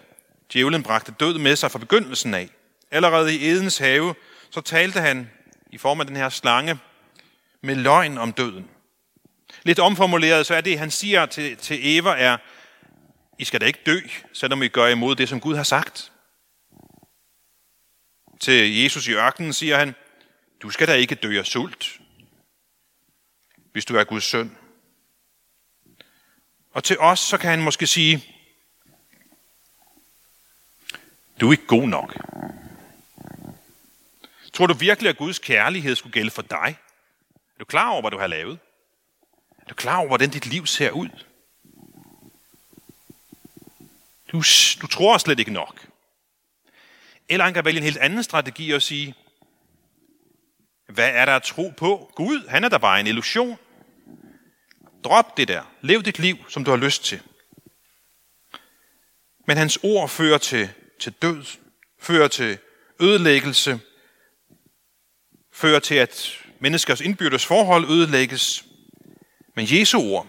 djævlen 0.54 0.84
bragte 0.84 1.14
død 1.20 1.38
med 1.38 1.56
sig 1.56 1.72
fra 1.72 1.80
begyndelsen 1.80 2.34
af. 2.34 2.50
Allerede 2.92 3.36
i 3.36 3.50
Edens 3.50 3.78
have, 3.78 4.16
så 4.50 4.62
talte 4.62 5.00
han 5.00 5.30
i 5.72 5.78
form 5.78 6.00
af 6.00 6.08
den 6.08 6.16
her 6.16 6.30
slange 6.30 6.80
med 7.62 7.76
løgn 7.76 8.18
om 8.18 8.34
døden. 8.34 8.70
Lidt 9.64 9.80
omformuleret, 9.80 10.46
så 10.46 10.56
er 10.56 10.62
det, 10.62 10.80
han 10.80 10.92
siger 10.92 11.26
til, 11.26 11.58
til 11.58 11.98
Eva, 11.98 12.10
er, 12.10 12.38
I 13.40 13.44
skal 13.44 13.62
da 13.62 13.66
ikke 13.66 13.80
dø, 13.86 14.00
selvom 14.34 14.64
I 14.64 14.68
gør 14.68 14.88
imod 14.88 15.16
det, 15.16 15.30
som 15.30 15.40
Gud 15.40 15.56
har 15.56 15.64
sagt. 15.64 16.12
Til 18.40 18.82
Jesus 18.82 19.08
i 19.08 19.12
ørkenen 19.12 19.54
siger 19.54 19.78
han, 19.78 19.96
du 20.62 20.70
skal 20.70 20.88
da 20.88 20.94
ikke 20.94 21.16
dø 21.16 21.40
af 21.40 21.46
sult, 21.46 22.00
hvis 23.72 23.86
du 23.86 23.96
er 23.96 24.04
Guds 24.04 24.24
søn. 24.24 24.58
Og 26.72 26.84
til 26.84 27.00
os, 27.00 27.20
så 27.20 27.38
kan 27.38 27.50
han 27.50 27.62
måske 27.62 27.88
sige, 27.88 28.39
du 31.40 31.48
er 31.48 31.52
ikke 31.52 31.68
god 31.68 31.88
nok. 31.88 32.18
Tror 34.54 34.68
du 34.68 34.74
virkelig, 34.74 35.10
at 35.10 35.18
Guds 35.18 35.40
kærlighed 35.40 35.96
skulle 35.96 36.14
gælde 36.14 36.32
for 36.32 36.42
dig? 36.42 36.78
Er 37.30 37.60
du 37.60 37.66
klar 37.66 37.90
over, 37.90 38.02
hvad 38.02 38.12
du 38.12 38.20
har 38.20 38.28
lavet? 38.28 38.60
Er 39.60 39.66
du 39.70 39.76
klar 39.76 39.98
over, 39.98 40.08
hvordan 40.08 40.30
dit 40.30 40.46
liv 40.46 40.66
ser 40.66 40.92
ud? 40.92 41.10
Du, 44.32 44.44
du 44.82 44.88
tror 44.88 45.18
slet 45.18 45.40
ikke 45.40 45.54
nok. 45.54 45.88
Eller 47.30 47.46
han 47.46 47.54
kan 47.54 47.66
vælge 47.66 47.78
en 47.78 47.84
helt 47.84 47.98
anden 47.98 48.24
strategi 48.24 48.72
og 48.72 48.82
sige, 48.82 49.16
hvad 50.88 51.10
er 51.10 51.26
der 51.26 51.36
at 51.36 51.44
tro 51.44 51.74
på? 51.78 52.12
Gud, 52.16 52.48
han 52.48 52.64
er 52.64 52.70
da 52.70 52.78
bare 52.78 53.00
en 53.00 53.08
illusion. 53.08 53.58
Drop 55.04 55.38
det 55.38 55.48
der. 55.48 55.64
Lev 55.82 56.04
dit 56.04 56.20
liv, 56.20 56.38
som 56.50 56.64
du 56.64 56.72
har 56.72 56.78
lyst 56.78 57.04
til. 57.04 57.22
Men 59.48 59.58
hans 59.58 59.80
ord 59.84 60.10
fører 60.10 60.38
til, 60.38 60.70
til 61.00 61.14
død, 61.22 61.44
fører 62.00 62.28
til 62.28 62.58
ødelæggelse, 63.00 63.80
fører 65.54 65.80
til, 65.80 65.96
at 65.96 66.40
menneskers 66.60 67.02
indbyrdes 67.02 67.46
forhold 67.46 67.90
ødelægges. 67.90 68.66
Men 69.56 69.68
Jesu 69.70 70.00
ord 70.00 70.28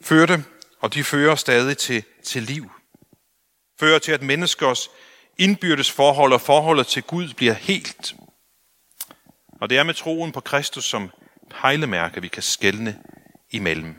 førte, 0.00 0.44
og 0.80 0.94
de 0.94 1.04
fører 1.04 1.34
stadig 1.34 1.78
til, 1.78 2.04
til 2.24 2.42
liv. 2.42 2.70
Fører 3.80 3.98
til, 3.98 4.12
at 4.12 4.22
menneskers 4.22 4.88
indbyrdes 5.38 5.90
forhold 5.90 6.32
og 6.32 6.40
forholdet 6.40 6.86
til 6.86 7.02
Gud 7.02 7.34
bliver 7.34 7.52
helt. 7.52 8.14
Og 9.60 9.70
det 9.70 9.78
er 9.78 9.82
med 9.82 9.94
troen 9.94 10.32
på 10.32 10.40
Kristus 10.40 10.84
som 10.84 11.10
pejlemærke, 11.50 12.20
vi 12.20 12.28
kan 12.28 12.42
skelne 12.42 13.02
imellem 13.50 13.94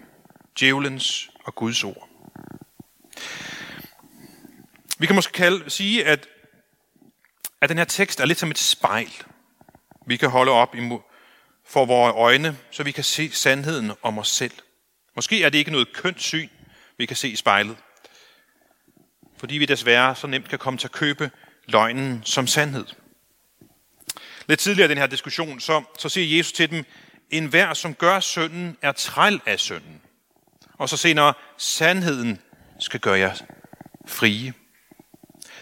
djævelens 0.59 1.29
og 1.43 1.55
Guds 1.55 1.83
ord. 1.83 2.09
Vi 4.99 5.05
kan 5.05 5.15
måske 5.15 5.33
kalde, 5.33 5.69
sige, 5.69 6.05
at, 6.05 6.27
at 7.61 7.69
den 7.69 7.77
her 7.77 7.85
tekst 7.85 8.19
er 8.19 8.25
lidt 8.25 8.39
som 8.39 8.51
et 8.51 8.57
spejl, 8.57 9.11
vi 10.07 10.17
kan 10.17 10.29
holde 10.29 10.51
op 10.51 10.75
imod 10.75 10.99
for 11.65 11.85
vores 11.85 12.13
øjne, 12.17 12.57
så 12.71 12.83
vi 12.83 12.91
kan 12.91 13.03
se 13.03 13.31
sandheden 13.31 13.91
om 14.01 14.17
os 14.17 14.29
selv. 14.29 14.51
Måske 15.15 15.43
er 15.43 15.49
det 15.49 15.57
ikke 15.57 15.71
noget 15.71 15.93
kønt 15.93 16.21
syn, 16.21 16.49
vi 16.97 17.05
kan 17.05 17.17
se 17.17 17.29
i 17.29 17.35
spejlet, 17.35 17.77
fordi 19.37 19.57
vi 19.57 19.65
desværre 19.65 20.15
så 20.15 20.27
nemt 20.27 20.49
kan 20.49 20.59
komme 20.59 20.79
til 20.79 20.87
at 20.87 20.91
købe 20.91 21.31
løgnen 21.65 22.21
som 22.25 22.47
sandhed. 22.47 22.85
Lidt 24.47 24.59
tidligere 24.59 24.85
i 24.85 24.89
den 24.89 24.97
her 24.97 25.07
diskussion, 25.07 25.59
så, 25.59 25.83
så 25.99 26.09
siger 26.09 26.37
Jesus 26.37 26.53
til 26.53 26.69
dem, 26.69 26.85
en 27.29 27.45
hver, 27.45 27.73
som 27.73 27.93
gør 27.93 28.19
synden, 28.19 28.77
er 28.81 28.91
træl 28.91 29.41
af 29.45 29.59
synden. 29.59 30.01
Og 30.73 30.89
så 30.89 30.97
senere, 30.97 31.33
sandheden 31.57 32.41
skal 32.79 32.99
gøre 32.99 33.19
jer 33.19 33.35
frie. 34.07 34.53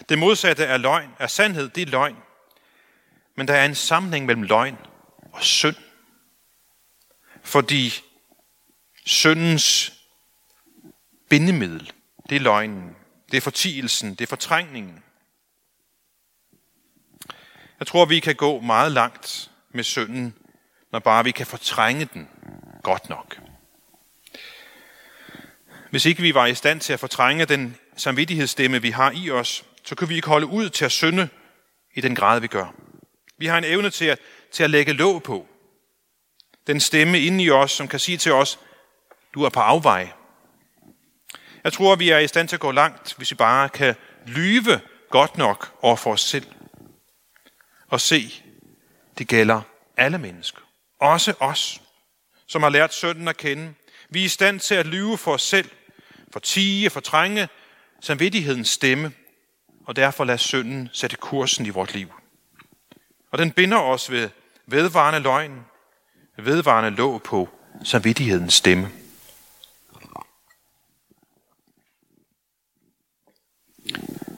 Det 0.08 0.18
modsatte 0.18 0.64
er 0.64 0.76
løgn, 0.76 1.10
er 1.18 1.26
sandhed, 1.26 1.68
det 1.68 1.82
er 1.82 1.90
løgn. 1.90 2.16
Men 3.34 3.48
der 3.48 3.54
er 3.54 3.64
en 3.64 3.74
sammenhæng 3.74 4.26
mellem 4.26 4.42
løgn 4.42 4.78
og 5.32 5.42
synd. 5.42 5.76
Fordi 7.42 7.94
syndens 9.04 9.92
bindemiddel, 11.28 11.92
det 12.28 12.36
er 12.36 12.40
løgnen. 12.40 12.96
Det 13.30 13.36
er 13.36 13.40
fortielsen, 13.40 14.10
det 14.10 14.20
er 14.20 14.26
fortrængningen. 14.26 15.02
Jeg 17.78 17.86
tror, 17.86 18.04
vi 18.04 18.20
kan 18.20 18.34
gå 18.34 18.60
meget 18.60 18.92
langt 18.92 19.50
med 19.70 19.84
synden, 19.84 20.34
når 20.92 20.98
bare 20.98 21.24
vi 21.24 21.30
kan 21.30 21.46
fortrænge 21.46 22.04
den 22.04 22.28
godt 22.82 23.08
nok. 23.08 23.40
Hvis 25.90 26.04
ikke 26.04 26.22
vi 26.22 26.34
var 26.34 26.46
i 26.46 26.54
stand 26.54 26.80
til 26.80 26.92
at 26.92 27.00
fortrænge 27.00 27.44
den 27.44 27.76
samvittighedsstemme, 27.96 28.82
vi 28.82 28.90
har 28.90 29.10
i 29.10 29.30
os, 29.30 29.64
så 29.86 29.94
kan 29.94 30.08
vi 30.08 30.14
ikke 30.14 30.28
holde 30.28 30.46
ud 30.46 30.70
til 30.70 30.84
at 30.84 30.92
synde 30.92 31.28
i 31.94 32.00
den 32.00 32.14
grad, 32.14 32.40
vi 32.40 32.46
gør. 32.46 32.74
Vi 33.38 33.46
har 33.46 33.58
en 33.58 33.64
evne 33.64 33.90
til 33.90 34.04
at, 34.04 34.18
til 34.52 34.64
at 34.64 34.70
lægge 34.70 34.92
låg 34.92 35.22
på. 35.22 35.46
Den 36.66 36.80
stemme 36.80 37.20
inde 37.20 37.44
i 37.44 37.50
os, 37.50 37.72
som 37.72 37.88
kan 37.88 37.98
sige 37.98 38.18
til 38.18 38.32
os, 38.32 38.58
du 39.34 39.42
er 39.42 39.48
på 39.48 39.60
afvej. 39.60 40.08
Jeg 41.64 41.72
tror, 41.72 41.96
vi 41.96 42.10
er 42.10 42.18
i 42.18 42.28
stand 42.28 42.48
til 42.48 42.56
at 42.56 42.60
gå 42.60 42.70
langt, 42.70 43.14
hvis 43.16 43.30
vi 43.30 43.36
bare 43.36 43.68
kan 43.68 43.94
lyve 44.26 44.80
godt 45.10 45.38
nok 45.38 45.74
over 45.82 45.96
for 45.96 46.12
os 46.12 46.20
selv. 46.20 46.46
Og 47.88 48.00
se, 48.00 48.42
det 49.18 49.28
gælder 49.28 49.62
alle 49.96 50.18
mennesker. 50.18 50.60
Også 51.00 51.34
os, 51.40 51.82
som 52.46 52.62
har 52.62 52.70
lært 52.70 52.94
synden 52.94 53.28
at 53.28 53.36
kende. 53.36 53.74
Vi 54.10 54.20
er 54.20 54.24
i 54.24 54.28
stand 54.28 54.60
til 54.60 54.74
at 54.74 54.86
lyve 54.86 55.18
for 55.18 55.34
os 55.34 55.42
selv, 55.42 55.70
for 56.32 56.40
tige, 56.40 56.90
for 56.90 57.00
trænge, 57.00 57.48
samvittighedens 58.00 58.68
stemme, 58.68 59.12
og 59.86 59.96
derfor 59.96 60.24
lade 60.24 60.38
synden 60.38 60.88
sætte 60.92 61.16
kursen 61.16 61.66
i 61.66 61.70
vort 61.70 61.94
liv. 61.94 62.12
Og 63.30 63.38
den 63.38 63.52
binder 63.52 63.78
os 63.78 64.10
ved 64.10 64.30
vedvarende 64.66 65.20
løgn, 65.20 65.64
vedvarende 66.36 66.90
låg 66.90 67.22
på 67.22 67.48
samvittighedens 67.84 68.54
stemme. 68.54 68.90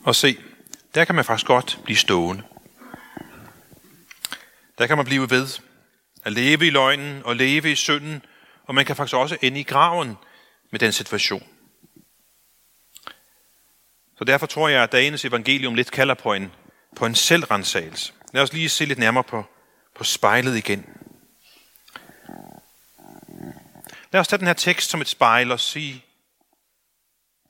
Og 0.05 0.15
se, 0.15 0.39
der 0.95 1.05
kan 1.05 1.15
man 1.15 1.25
faktisk 1.25 1.47
godt 1.47 1.81
blive 1.85 1.97
stående. 1.97 2.43
Der 4.79 4.87
kan 4.87 4.97
man 4.97 5.07
blive 5.07 5.31
ved 5.31 5.61
at 6.25 6.33
leve 6.33 6.67
i 6.67 6.71
løgnen 6.71 7.23
og 7.25 7.37
leve 7.37 7.73
i 7.73 7.75
synden, 7.75 8.23
og 8.65 8.75
man 8.75 8.87
kan 8.87 8.97
faktisk 8.97 9.17
også 9.17 9.37
ende 9.43 9.61
i 9.61 9.63
graven 9.63 10.17
med 10.71 10.79
den 10.79 10.93
situation. 10.93 11.58
Så 14.19 14.25
derfor 14.25 14.47
tror 14.47 14.69
jeg, 14.69 14.83
at 14.83 14.93
dagens 14.93 15.25
evangelium 15.25 15.75
lidt 15.75 15.91
kalder 15.91 16.15
på 16.15 16.33
en, 16.35 16.53
på 16.97 17.07
en 17.07 17.15
selvrensagelse. 17.15 18.13
Lad 18.33 18.43
os 18.43 18.53
lige 18.53 18.69
se 18.69 18.85
lidt 18.85 18.99
nærmere 18.99 19.25
på, 19.25 19.45
på 19.95 20.05
spejlet 20.05 20.57
igen. 20.57 20.87
Lad 24.13 24.21
os 24.21 24.29
tage 24.29 24.39
den 24.39 24.47
her 24.47 24.55
tekst 24.55 24.91
som 24.91 25.01
et 25.01 25.09
spejl 25.09 25.53
og 25.53 25.61
sige, 25.61 26.05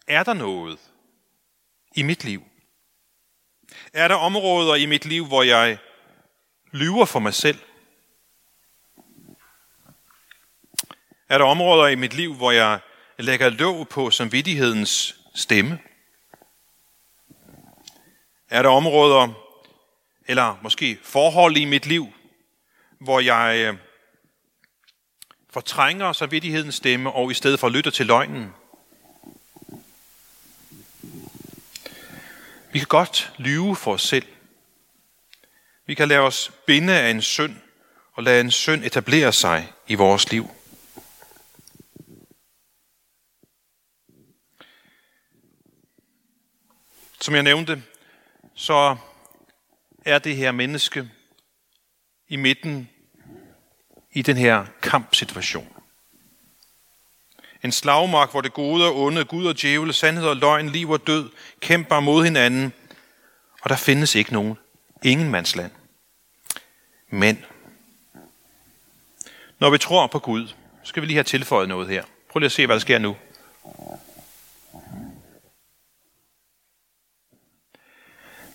er 0.07 0.23
der 0.23 0.33
noget 0.33 0.79
i 1.97 2.03
mit 2.03 2.25
liv? 2.25 2.43
Er 3.93 4.09
der 4.09 4.15
områder 4.15 4.75
i 4.75 4.87
mit 4.87 5.05
liv, 5.05 5.27
hvor 5.27 5.43
jeg 5.43 5.79
lyver 6.73 7.05
for 7.05 7.19
mig 7.19 7.35
selv? 7.35 7.59
Er 11.29 11.39
der 11.39 11.45
områder 11.45 11.87
i 11.87 11.95
mit 11.95 12.15
liv, 12.15 12.35
hvor 12.35 12.51
jeg 12.51 12.81
lægger 13.19 13.49
låg 13.49 13.89
på 13.89 14.11
samvittighedens 14.11 15.21
stemme? 15.35 15.79
Er 18.51 18.63
der 18.63 18.69
områder, 18.69 19.29
eller 20.27 20.59
måske 20.63 20.99
forhold 21.03 21.57
i 21.57 21.65
mit 21.65 21.87
liv, 21.87 22.13
hvor 23.01 23.21
jeg 23.21 23.59
øh, 23.59 23.79
fortrænger 25.51 26.13
samvittighedens 26.13 26.75
stemme, 26.75 27.13
og 27.13 27.31
i 27.31 27.35
stedet 27.35 27.61
for 27.61 27.69
lytter 27.69 27.91
til 27.91 28.07
løgnen? 28.07 28.53
Vi 32.73 32.79
kan 32.79 32.89
godt 32.89 33.33
lyve 33.37 33.77
for 33.77 33.93
os 33.93 34.03
selv. 34.03 34.27
Vi 35.87 35.95
kan 35.95 36.09
lade 36.09 36.21
os 36.21 36.53
binde 36.67 36.93
af 36.93 37.11
en 37.11 37.23
synd 37.23 37.57
og 38.13 38.23
lade 38.23 38.41
en 38.41 38.51
synd 38.51 38.85
etablere 38.85 39.33
sig 39.33 39.73
i 39.87 39.95
vores 39.95 40.31
liv. 40.31 40.51
Som 47.21 47.35
jeg 47.35 47.43
nævnte, 47.43 47.83
så 48.59 48.97
er 50.05 50.19
det 50.19 50.37
her 50.37 50.53
menneske 50.53 51.11
i 52.29 52.37
midten 52.37 52.89
i 54.13 54.23
den 54.23 54.37
her 54.37 54.67
kampsituation. 54.83 55.69
En 57.65 57.73
slagmark, 57.73 58.31
hvor 58.31 58.41
det 58.41 58.53
gode 58.53 58.87
og 58.87 58.97
onde, 58.97 59.25
Gud 59.25 59.47
og 59.47 59.61
djævel, 59.61 59.95
sandhed 59.95 60.27
og 60.27 60.37
løgn, 60.37 60.69
liv 60.69 60.91
og 60.91 61.07
død, 61.07 61.31
kæmper 61.61 62.01
mod 62.01 62.25
hinanden, 62.25 62.73
og 63.63 63.71
der 63.71 63.77
findes 63.77 64.15
ikke 64.15 64.33
nogen 64.33 64.59
Ingen 65.03 65.31
mandsland. 65.31 65.73
Men 67.11 67.45
når 69.59 69.71
vi 69.71 69.79
tror 69.79 70.07
på 70.07 70.19
Gud, 70.19 70.49
skal 70.83 71.03
vi 71.03 71.07
lige 71.07 71.17
have 71.17 71.25
tilføjet 71.25 71.69
noget 71.69 71.89
her. 71.89 72.05
Prøv 72.31 72.39
lige 72.39 72.47
at 72.47 72.53
se, 72.53 72.67
hvad 72.67 72.77
der 72.77 72.81
sker 72.81 72.99
nu. 72.99 73.17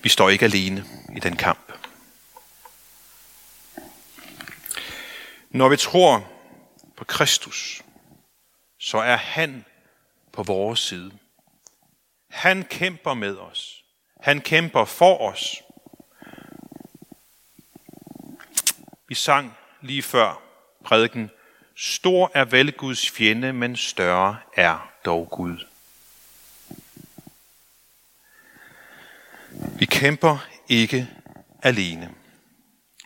Vi 0.04 0.10
står 0.10 0.30
ikke 0.30 0.46
alene 0.46 0.86
i 1.16 1.20
den 1.20 1.36
kamp. 1.36 1.74
Når 5.50 5.70
vi 5.70 5.78
tror 5.78 6.28
på 6.98 7.06
Kristus, 7.06 7.82
så 8.80 8.98
er 8.98 9.16
han 9.16 9.66
på 10.32 10.44
vores 10.44 10.80
side. 10.80 11.12
Han 12.30 12.64
kæmper 12.64 13.14
med 13.14 13.38
os. 13.38 13.84
Han 14.22 14.42
kæmper 14.42 14.86
for 14.86 15.18
os. 15.18 15.62
Vi 19.08 19.16
sang 19.16 19.58
lige 19.82 20.04
før 20.04 20.42
prædiken, 20.86 21.32
Stor 21.76 22.32
er 22.34 22.46
vel 22.46 22.72
Guds 22.72 23.10
fjende, 23.10 23.54
men 23.54 23.76
større 23.76 24.38
er 24.56 24.92
dog 25.06 25.28
Gud. 25.32 25.73
Vi 29.84 29.88
kæmper 29.88 30.38
ikke 30.70 31.10
alene. 31.64 32.14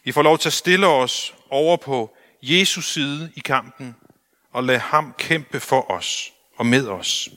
Vi 0.03 0.12
får 0.12 0.22
lov 0.22 0.38
til 0.38 0.50
at 0.50 0.53
stille 0.53 0.88
os 0.88 1.36
over 1.50 1.77
på 1.77 2.15
Jesus 2.41 2.93
side 2.93 3.31
i 3.36 3.39
kampen 3.39 3.96
og 4.51 4.63
lade 4.63 4.79
ham 4.79 5.13
kæmpe 5.17 5.60
for 5.60 5.91
os 5.91 6.34
og 6.57 6.65
med 6.65 6.88
os. 6.88 7.29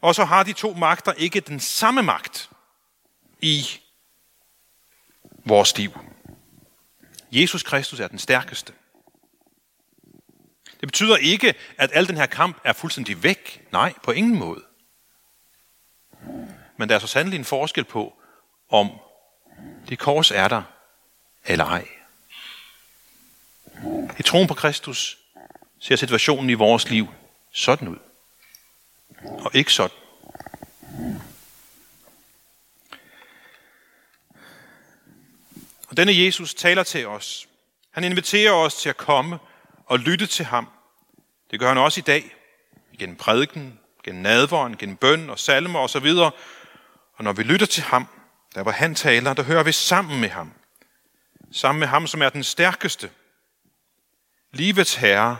Og 0.00 0.14
så 0.14 0.24
har 0.24 0.42
de 0.42 0.52
to 0.52 0.74
magter 0.74 1.12
ikke 1.12 1.40
den 1.40 1.60
samme 1.60 2.02
magt 2.02 2.50
i 3.40 3.66
vores 5.44 5.78
liv. 5.78 5.98
Jesus 7.32 7.62
Kristus 7.62 8.00
er 8.00 8.08
den 8.08 8.18
stærkeste. 8.18 8.72
Det 10.80 10.88
betyder 10.88 11.16
ikke, 11.16 11.54
at 11.78 11.90
al 11.92 12.08
den 12.08 12.16
her 12.16 12.26
kamp 12.26 12.60
er 12.64 12.72
fuldstændig 12.72 13.22
væk. 13.22 13.68
Nej, 13.72 13.94
på 14.02 14.10
ingen 14.10 14.38
måde. 14.38 14.62
Men 16.80 16.88
der 16.88 16.94
er 16.94 16.98
så 16.98 17.06
sandelig 17.06 17.38
en 17.38 17.44
forskel 17.44 17.84
på, 17.84 18.14
om 18.68 18.90
det 19.88 19.98
kors 19.98 20.30
er 20.30 20.48
der 20.48 20.62
eller 21.46 21.64
ej. 21.64 21.88
I 24.18 24.22
troen 24.22 24.48
på 24.48 24.54
Kristus 24.54 25.18
ser 25.78 25.96
situationen 25.96 26.50
i 26.50 26.54
vores 26.54 26.90
liv 26.90 27.08
sådan 27.52 27.88
ud. 27.88 27.96
Og 29.24 29.50
ikke 29.54 29.72
sådan. 29.72 29.96
Og 35.88 35.96
denne 35.96 36.24
Jesus 36.24 36.54
taler 36.54 36.82
til 36.82 37.06
os. 37.06 37.48
Han 37.90 38.04
inviterer 38.04 38.52
os 38.52 38.74
til 38.74 38.88
at 38.88 38.96
komme 38.96 39.38
og 39.86 39.98
lytte 39.98 40.26
til 40.26 40.44
ham. 40.44 40.68
Det 41.50 41.60
gør 41.60 41.68
han 41.68 41.78
også 41.78 42.00
i 42.00 42.02
dag, 42.02 42.36
gennem 42.98 43.16
prædiken, 43.16 43.80
gennem 44.04 44.22
nadvåren, 44.22 44.76
gennem 44.76 44.96
bøn 44.96 45.30
og 45.30 45.38
salmer 45.38 45.78
osv. 45.78 46.06
Og 47.20 47.24
når 47.24 47.32
vi 47.32 47.42
lytter 47.42 47.66
til 47.66 47.82
ham, 47.82 48.06
der 48.54 48.62
hvor 48.62 48.72
han 48.72 48.94
taler, 48.94 49.34
der 49.34 49.42
hører 49.42 49.62
vi 49.62 49.72
sammen 49.72 50.20
med 50.20 50.28
ham. 50.28 50.52
Sammen 51.52 51.80
med 51.80 51.88
ham, 51.88 52.06
som 52.06 52.22
er 52.22 52.28
den 52.28 52.44
stærkeste. 52.44 53.10
Livets 54.52 54.94
Herre, 54.94 55.38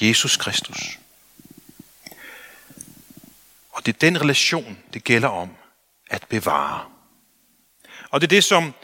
Jesus 0.00 0.36
Kristus. 0.36 0.98
Og 3.70 3.86
det 3.86 3.94
er 3.94 3.98
den 3.98 4.20
relation, 4.20 4.78
det 4.92 5.04
gælder 5.04 5.28
om 5.28 5.56
at 6.10 6.26
bevare. 6.28 6.84
Og 8.10 8.20
det 8.20 8.26
er 8.26 8.36
det, 8.36 8.44
som 8.44 8.74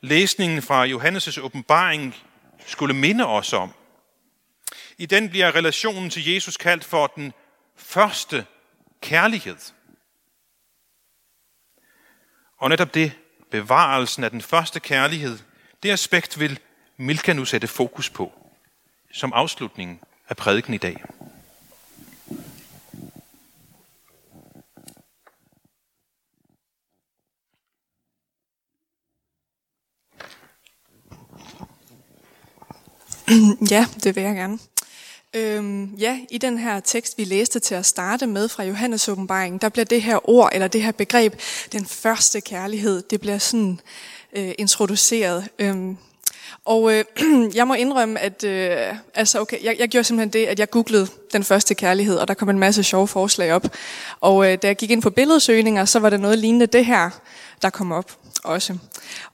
læsningen 0.00 0.62
fra 0.62 0.86
Johannes' 0.86 1.40
åbenbaring 1.40 2.16
skulle 2.66 2.94
minde 2.94 3.26
os 3.26 3.52
om. 3.52 3.72
I 4.98 5.06
den 5.06 5.30
bliver 5.30 5.54
relationen 5.54 6.10
til 6.10 6.32
Jesus 6.32 6.56
kaldt 6.56 6.84
for 6.84 7.06
den 7.06 7.32
første 7.76 8.46
kærlighed. 9.00 9.56
Og 12.60 12.68
netop 12.68 12.94
det, 12.94 13.12
bevarelsen 13.50 14.24
af 14.24 14.30
den 14.30 14.42
første 14.42 14.80
kærlighed, 14.80 15.38
det 15.82 15.90
aspekt 15.90 16.40
vil 16.40 16.58
Milka 16.96 17.32
nu 17.32 17.44
sætte 17.44 17.66
fokus 17.66 18.10
på 18.10 18.32
som 19.12 19.32
afslutningen 19.32 20.00
af 20.28 20.36
prædiken 20.36 20.74
i 20.74 20.78
dag. 20.78 21.04
Ja, 33.70 33.86
det 34.04 34.16
vil 34.16 34.22
jeg 34.22 34.34
gerne. 34.36 34.58
Øhm, 35.34 35.84
ja, 35.84 36.20
i 36.30 36.38
den 36.38 36.58
her 36.58 36.80
tekst, 36.80 37.18
vi 37.18 37.24
læste 37.24 37.58
til 37.58 37.74
at 37.74 37.86
starte 37.86 38.26
med 38.26 38.48
fra 38.48 38.64
Johannes 38.64 39.08
åbenbaring, 39.08 39.62
der 39.62 39.68
bliver 39.68 39.84
det 39.84 40.02
her 40.02 40.30
ord, 40.30 40.50
eller 40.52 40.68
det 40.68 40.82
her 40.82 40.92
begreb, 40.92 41.34
den 41.72 41.86
første 41.86 42.40
kærlighed, 42.40 43.02
det 43.02 43.20
bliver 43.20 43.38
sådan 43.38 43.80
øh, 44.32 44.52
introduceret. 44.58 45.48
Øhm, 45.58 45.96
og 46.64 46.92
øh, 46.92 47.04
jeg 47.58 47.66
må 47.66 47.74
indrømme, 47.74 48.20
at 48.20 48.44
øh, 48.44 48.94
altså 49.14 49.40
okay, 49.40 49.64
jeg, 49.64 49.76
jeg 49.78 49.88
gjorde 49.88 50.04
simpelthen 50.04 50.32
det, 50.32 50.46
at 50.46 50.58
jeg 50.58 50.70
googlede 50.70 51.06
den 51.32 51.44
første 51.44 51.74
kærlighed, 51.74 52.16
og 52.16 52.28
der 52.28 52.34
kom 52.34 52.48
en 52.48 52.58
masse 52.58 52.82
sjove 52.82 53.08
forslag 53.08 53.52
op. 53.52 53.66
Og 54.20 54.52
øh, 54.52 54.58
da 54.62 54.66
jeg 54.66 54.76
gik 54.76 54.90
ind 54.90 55.02
på 55.02 55.10
billedsøgninger, 55.10 55.84
så 55.84 55.98
var 55.98 56.10
der 56.10 56.16
noget 56.16 56.38
lignende 56.38 56.66
det 56.66 56.86
her, 56.86 57.10
der 57.62 57.70
kom 57.70 57.92
op 57.92 58.16
også. 58.44 58.78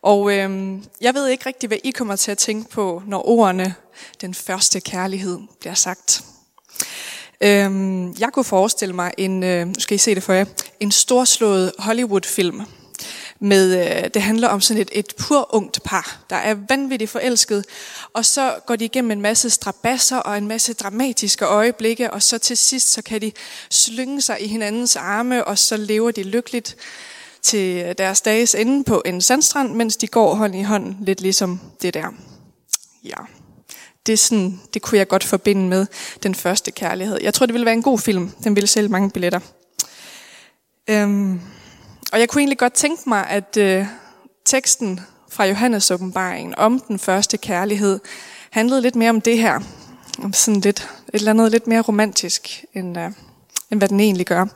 Og 0.03 0.33
øh, 0.33 0.79
jeg 1.01 1.15
ved 1.15 1.29
ikke 1.29 1.47
rigtig, 1.47 1.67
hvad 1.67 1.79
I 1.85 1.91
kommer 1.91 2.17
til 2.17 2.31
at 2.31 2.39
tænke 2.39 2.71
på, 2.71 3.03
når 3.07 3.29
ordene 3.29 3.75
den 4.21 4.35
første 4.35 4.81
kærlighed 4.81 5.39
bliver 5.61 5.75
sagt. 5.75 6.25
Øh, 7.41 7.71
jeg 8.21 8.29
kunne 8.33 8.45
forestille 8.45 8.95
mig 8.95 9.13
en, 9.19 9.43
øh, 9.43 9.67
skal 9.79 9.95
I 9.95 9.99
se 9.99 10.15
det 10.15 10.23
for 10.23 10.33
jer, 10.33 10.45
en 10.81 10.91
storslået 10.91 11.73
Hollywood-film 11.79 12.63
med, 13.41 13.87
øh, 13.87 14.11
det 14.15 14.23
handler 14.23 14.49
om 14.49 14.61
sådan 14.61 14.83
et, 14.83 14.91
et 14.93 15.13
pur 15.19 15.55
ungt 15.55 15.83
par, 15.83 16.19
der 16.31 16.37
er 16.37 16.57
vanvittigt 16.69 17.11
forelsket, 17.11 17.65
og 18.13 18.25
så 18.25 18.55
går 18.67 18.77
de 18.77 18.85
igennem 18.85 19.11
en 19.11 19.21
masse 19.21 19.51
strabasser 19.51 20.17
og 20.17 20.39
en 20.39 20.49
masse 20.49 20.75
dramatiske 20.75 21.45
øjeblikke, 21.45 22.11
og 22.11 22.23
så 22.23 22.39
til 22.39 22.57
sidst, 22.57 22.93
så 22.93 23.03
kan 23.03 23.21
de 23.21 23.33
slynge 23.71 24.21
sig 24.21 24.43
i 24.43 24.47
hinandens 24.47 24.97
arme, 24.97 25.45
og 25.45 25.59
så 25.59 25.77
lever 25.77 26.11
de 26.11 26.23
lykkeligt 26.23 26.77
til 27.43 27.95
deres 27.99 28.21
dages 28.21 28.55
ende 28.55 28.85
på 28.85 29.03
en 29.07 29.21
sandstrand, 29.21 29.75
mens 29.75 29.97
de 29.97 30.07
går 30.07 30.35
hånd 30.35 30.57
i 30.57 30.63
hånd, 30.63 30.95
lidt 31.01 31.21
ligesom 31.21 31.61
det 31.83 31.95
der. 31.95 32.15
Ja, 33.05 33.17
det, 34.07 34.13
er 34.13 34.17
sådan, 34.17 34.61
det 34.75 34.83
kunne 34.83 34.99
jeg 34.99 35.09
godt 35.09 35.25
forbinde 35.25 35.69
med 35.69 35.87
den 36.23 36.35
første 36.35 36.71
kærlighed. 36.71 37.19
Jeg 37.23 37.35
tror, 37.35 37.47
det 37.47 37.53
ville 37.53 37.65
være 37.65 37.75
en 37.75 37.83
god 37.83 37.99
film. 37.99 38.31
Den 38.45 38.57
ville 38.57 38.67
sælge 38.67 38.89
mange 38.89 39.11
billetter. 39.11 39.41
Øhm, 40.91 41.41
og 42.17 42.21
jeg 42.21 42.29
kunne 42.29 42.41
egentlig 42.41 42.59
godt 42.59 42.73
tænke 42.73 43.09
mig, 43.09 43.27
at 43.27 43.57
øh, 43.57 43.87
teksten 44.45 45.01
fra 45.31 45.45
Johannes 45.45 45.91
åbenbaringen 45.91 46.55
om 46.59 46.81
den 46.81 46.99
første 46.99 47.37
kærlighed 47.37 48.01
handlede 48.51 48.81
lidt 48.81 48.97
mere 48.97 49.11
om 49.11 49.21
det 49.21 49.39
her. 49.39 49.61
Om 50.23 50.33
sådan 50.33 50.61
lidt, 50.61 50.91
et 51.09 51.15
eller 51.15 51.31
andet 51.31 51.51
lidt 51.51 51.67
mere 51.67 51.81
romantisk, 51.81 52.65
end, 52.75 52.99
øh, 52.99 53.11
end 53.71 53.81
hvad 53.81 53.89
den 53.89 54.01
egentlig 54.01 54.27
gør. 54.27 54.47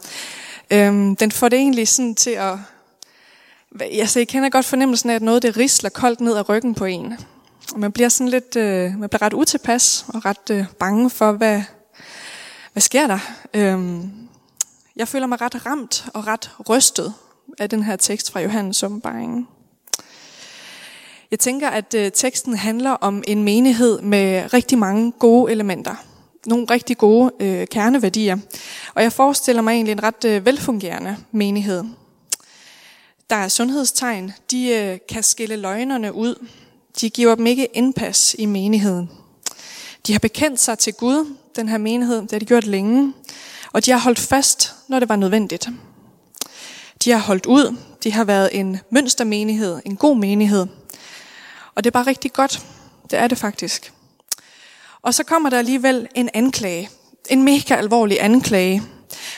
Øhm, 0.70 1.16
den 1.16 1.32
får 1.32 1.48
det 1.48 1.58
egentlig 1.58 1.88
sådan 1.88 2.14
til 2.14 2.30
at... 2.30 2.58
Altså, 3.80 4.20
jeg 4.20 4.28
kender 4.28 4.48
godt 4.48 4.66
fornemmelsen 4.66 5.10
af, 5.10 5.14
at 5.14 5.22
noget 5.22 5.42
det 5.42 5.56
risler 5.56 5.90
koldt 5.90 6.20
ned 6.20 6.36
ad 6.36 6.48
ryggen 6.48 6.74
på 6.74 6.84
en. 6.84 7.14
Og 7.72 7.80
man 7.80 7.92
bliver 7.92 8.08
sådan 8.08 8.28
lidt, 8.28 8.56
øh, 8.56 8.98
man 8.98 9.08
bliver 9.08 9.22
ret 9.22 9.34
utilpas 9.34 10.04
og 10.08 10.24
ret 10.24 10.50
øh, 10.50 10.64
bange 10.78 11.10
for, 11.10 11.32
hvad, 11.32 11.62
hvad 12.72 12.80
sker 12.80 13.06
der? 13.06 13.18
Øhm, 13.54 14.10
jeg 14.96 15.08
føler 15.08 15.26
mig 15.26 15.40
ret 15.40 15.66
ramt 15.66 16.04
og 16.14 16.26
ret 16.26 16.50
rystet 16.68 17.14
af 17.58 17.70
den 17.70 17.82
her 17.82 17.96
tekst 17.96 18.32
fra 18.32 18.40
Johannes 18.40 18.82
åbenbaringen. 18.82 19.48
Jeg 21.30 21.38
tænker, 21.38 21.68
at 21.68 21.94
øh, 21.94 22.12
teksten 22.12 22.56
handler 22.56 22.90
om 22.90 23.22
en 23.26 23.44
menighed 23.44 24.00
med 24.00 24.52
rigtig 24.52 24.78
mange 24.78 25.12
gode 25.12 25.52
elementer. 25.52 25.94
Nogle 26.46 26.66
rigtig 26.70 26.98
gode 26.98 27.32
øh, 27.40 27.66
kerneværdier. 27.66 28.38
Og 28.94 29.02
jeg 29.02 29.12
forestiller 29.12 29.62
mig 29.62 29.72
egentlig 29.72 29.92
en 29.92 30.02
ret 30.02 30.24
øh, 30.24 30.46
velfungerende 30.46 31.16
menighed. 31.32 31.84
der 33.30 33.36
er 33.36 33.48
sundhedstegn, 33.48 34.32
de 34.50 34.68
øh, 34.68 34.98
kan 35.08 35.22
skille 35.22 35.56
løgnerne 35.56 36.14
ud. 36.14 36.46
De 37.00 37.10
giver 37.10 37.34
dem 37.34 37.46
ikke 37.46 37.66
indpas 37.66 38.36
i 38.38 38.46
menigheden. 38.46 39.10
De 40.06 40.12
har 40.12 40.18
bekendt 40.18 40.60
sig 40.60 40.78
til 40.78 40.94
Gud, 40.94 41.36
den 41.56 41.68
her 41.68 41.78
menighed, 41.78 42.22
det 42.22 42.32
har 42.32 42.38
de 42.38 42.44
gjort 42.44 42.66
længe, 42.66 43.12
og 43.72 43.86
de 43.86 43.90
har 43.90 43.98
holdt 43.98 44.18
fast, 44.18 44.74
når 44.88 44.98
det 44.98 45.08
var 45.08 45.16
nødvendigt. 45.16 45.68
De 47.04 47.10
har 47.10 47.18
holdt 47.18 47.46
ud, 47.46 47.76
de 48.02 48.12
har 48.12 48.24
været 48.24 48.48
en 48.52 48.80
mønstermenighed, 48.90 49.80
en 49.84 49.96
god 49.96 50.16
menighed. 50.16 50.66
Og 51.74 51.84
det 51.84 51.90
er 51.90 51.92
bare 51.92 52.06
rigtig 52.06 52.32
godt. 52.32 52.62
Det 53.10 53.18
er 53.18 53.26
det 53.26 53.38
faktisk. 53.38 53.92
Og 55.02 55.14
så 55.14 55.24
kommer 55.24 55.50
der 55.50 55.58
alligevel 55.58 56.08
en 56.14 56.30
anklage. 56.34 56.90
En 57.30 57.42
mega 57.42 57.74
alvorlig 57.74 58.22
anklage. 58.22 58.82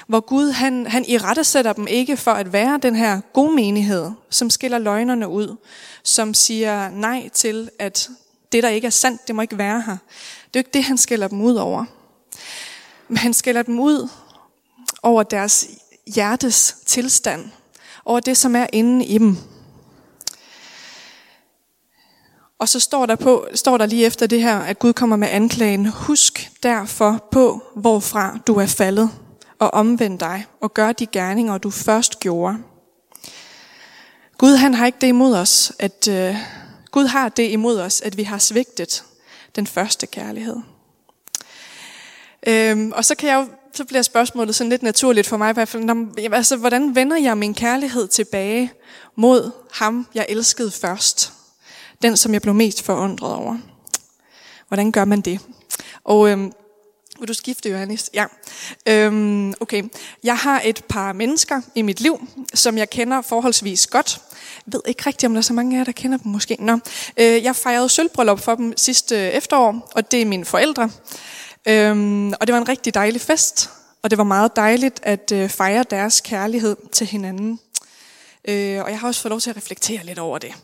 Hvor 0.06 0.20
Gud 0.20 0.50
han, 0.50 0.86
han 0.86 1.04
i 1.08 1.18
rette 1.18 1.44
sætter 1.44 1.72
dem 1.72 1.86
ikke 1.86 2.16
for 2.16 2.30
at 2.30 2.52
være 2.52 2.78
den 2.82 2.96
her 2.96 3.20
gode 3.32 3.54
menighed, 3.54 4.10
som 4.30 4.50
skiller 4.50 4.78
løgnerne 4.78 5.28
ud. 5.28 5.56
Som 6.02 6.34
siger 6.34 6.90
nej 6.90 7.28
til, 7.28 7.70
at 7.78 8.10
det 8.52 8.62
der 8.62 8.68
ikke 8.68 8.86
er 8.86 8.90
sandt, 8.90 9.26
det 9.26 9.34
må 9.34 9.42
ikke 9.42 9.58
være 9.58 9.82
her. 9.86 9.96
Det 9.96 10.00
er 10.44 10.50
jo 10.54 10.58
ikke 10.58 10.70
det, 10.74 10.84
han 10.84 10.98
skiller 10.98 11.28
dem 11.28 11.40
ud 11.40 11.54
over. 11.54 11.84
Men 13.08 13.16
han 13.16 13.34
skiller 13.34 13.62
dem 13.62 13.80
ud 13.80 14.08
over 15.02 15.22
deres 15.22 15.68
hjertes 16.06 16.76
tilstand. 16.86 17.50
Over 18.04 18.20
det, 18.20 18.36
som 18.36 18.56
er 18.56 18.66
inde 18.72 19.04
i 19.04 19.18
dem. 19.18 19.36
Og 22.58 22.68
så 22.68 22.80
står 22.80 23.06
der, 23.06 23.16
på, 23.16 23.48
står 23.54 23.78
der 23.78 23.86
lige 23.86 24.06
efter 24.06 24.26
det 24.26 24.42
her, 24.42 24.58
at 24.58 24.78
Gud 24.78 24.92
kommer 24.92 25.16
med 25.16 25.28
anklagen. 25.28 25.86
Husk 25.86 26.50
derfor 26.62 27.28
på, 27.32 27.62
hvorfra 27.76 28.38
du 28.46 28.54
er 28.54 28.66
faldet, 28.66 29.10
og 29.58 29.74
omvend 29.74 30.18
dig, 30.18 30.46
og 30.60 30.74
gør 30.74 30.92
de 30.92 31.06
gerninger, 31.06 31.58
du 31.58 31.70
først 31.70 32.20
gjorde. 32.20 32.58
Gud 34.38 34.56
han 34.56 34.74
har 34.74 34.86
ikke 34.86 34.98
det 35.00 35.06
imod 35.06 35.34
os, 35.34 35.72
at 35.78 36.08
øh, 36.08 36.36
Gud 36.90 37.04
har 37.04 37.28
det 37.28 37.50
imod 37.50 37.80
os, 37.80 38.00
at 38.00 38.16
vi 38.16 38.22
har 38.22 38.38
svigtet 38.38 39.04
den 39.56 39.66
første 39.66 40.06
kærlighed. 40.06 40.56
Øhm, 42.46 42.92
og 42.92 43.04
så 43.04 43.14
kan 43.14 43.28
jeg 43.28 43.36
jo, 43.36 43.48
så 43.74 43.84
bliver 43.84 44.02
spørgsmålet 44.02 44.54
sådan 44.54 44.70
lidt 44.70 44.82
naturligt 44.82 45.26
for 45.26 45.36
mig 45.36 45.50
i 45.50 45.54
hvert 45.54 45.68
fald, 45.68 45.84
når, 45.84 46.34
altså, 46.34 46.56
hvordan 46.56 46.94
vender 46.94 47.16
jeg 47.16 47.38
min 47.38 47.54
kærlighed 47.54 48.08
tilbage 48.08 48.72
mod 49.16 49.50
ham, 49.72 50.06
jeg 50.14 50.26
elskede 50.28 50.70
først? 50.70 51.32
Den, 52.02 52.16
som 52.16 52.32
jeg 52.32 52.42
blev 52.42 52.54
mest 52.54 52.82
forundret 52.82 53.34
over. 53.34 53.58
Hvordan 54.68 54.92
gør 54.92 55.04
man 55.04 55.20
det? 55.20 55.40
Og 56.04 56.28
øhm, 56.28 56.52
vil 57.18 57.28
du 57.28 57.34
skifte, 57.34 57.70
Johannes? 57.70 58.10
Ja. 58.14 58.24
Øhm, 58.86 59.54
okay. 59.60 59.82
Jeg 60.24 60.36
har 60.36 60.62
et 60.64 60.84
par 60.88 61.12
mennesker 61.12 61.60
i 61.74 61.82
mit 61.82 62.00
liv, 62.00 62.28
som 62.54 62.78
jeg 62.78 62.90
kender 62.90 63.22
forholdsvis 63.22 63.86
godt. 63.86 64.20
Jeg 64.66 64.72
ved 64.72 64.80
ikke 64.86 65.02
rigtigt, 65.06 65.24
om 65.24 65.32
der 65.32 65.38
er 65.38 65.42
så 65.42 65.52
mange 65.52 65.76
af 65.76 65.78
jer, 65.78 65.84
der 65.84 65.92
kender 65.92 66.18
dem 66.18 66.32
måske. 66.32 66.56
Nå. 66.60 66.78
Øh, 67.16 67.44
jeg 67.44 67.56
fejrede 67.56 67.88
sølvbryllup 67.88 68.40
for 68.40 68.54
dem 68.54 68.76
sidste 68.76 69.16
efterår, 69.16 69.90
og 69.94 70.10
det 70.10 70.22
er 70.22 70.26
mine 70.26 70.44
forældre. 70.44 70.90
Øhm, 71.68 72.28
og 72.28 72.46
det 72.46 72.52
var 72.52 72.58
en 72.58 72.68
rigtig 72.68 72.94
dejlig 72.94 73.20
fest, 73.20 73.70
og 74.02 74.10
det 74.10 74.18
var 74.18 74.24
meget 74.24 74.56
dejligt 74.56 75.00
at 75.02 75.32
øh, 75.32 75.48
fejre 75.48 75.84
deres 75.90 76.20
kærlighed 76.20 76.76
til 76.92 77.06
hinanden. 77.06 77.60
Øh, 78.48 78.84
og 78.84 78.90
jeg 78.90 79.00
har 79.00 79.08
også 79.08 79.20
fået 79.20 79.30
lov 79.30 79.40
til 79.40 79.50
at 79.50 79.56
reflektere 79.56 80.04
lidt 80.04 80.18
over 80.18 80.38
det. 80.38 80.54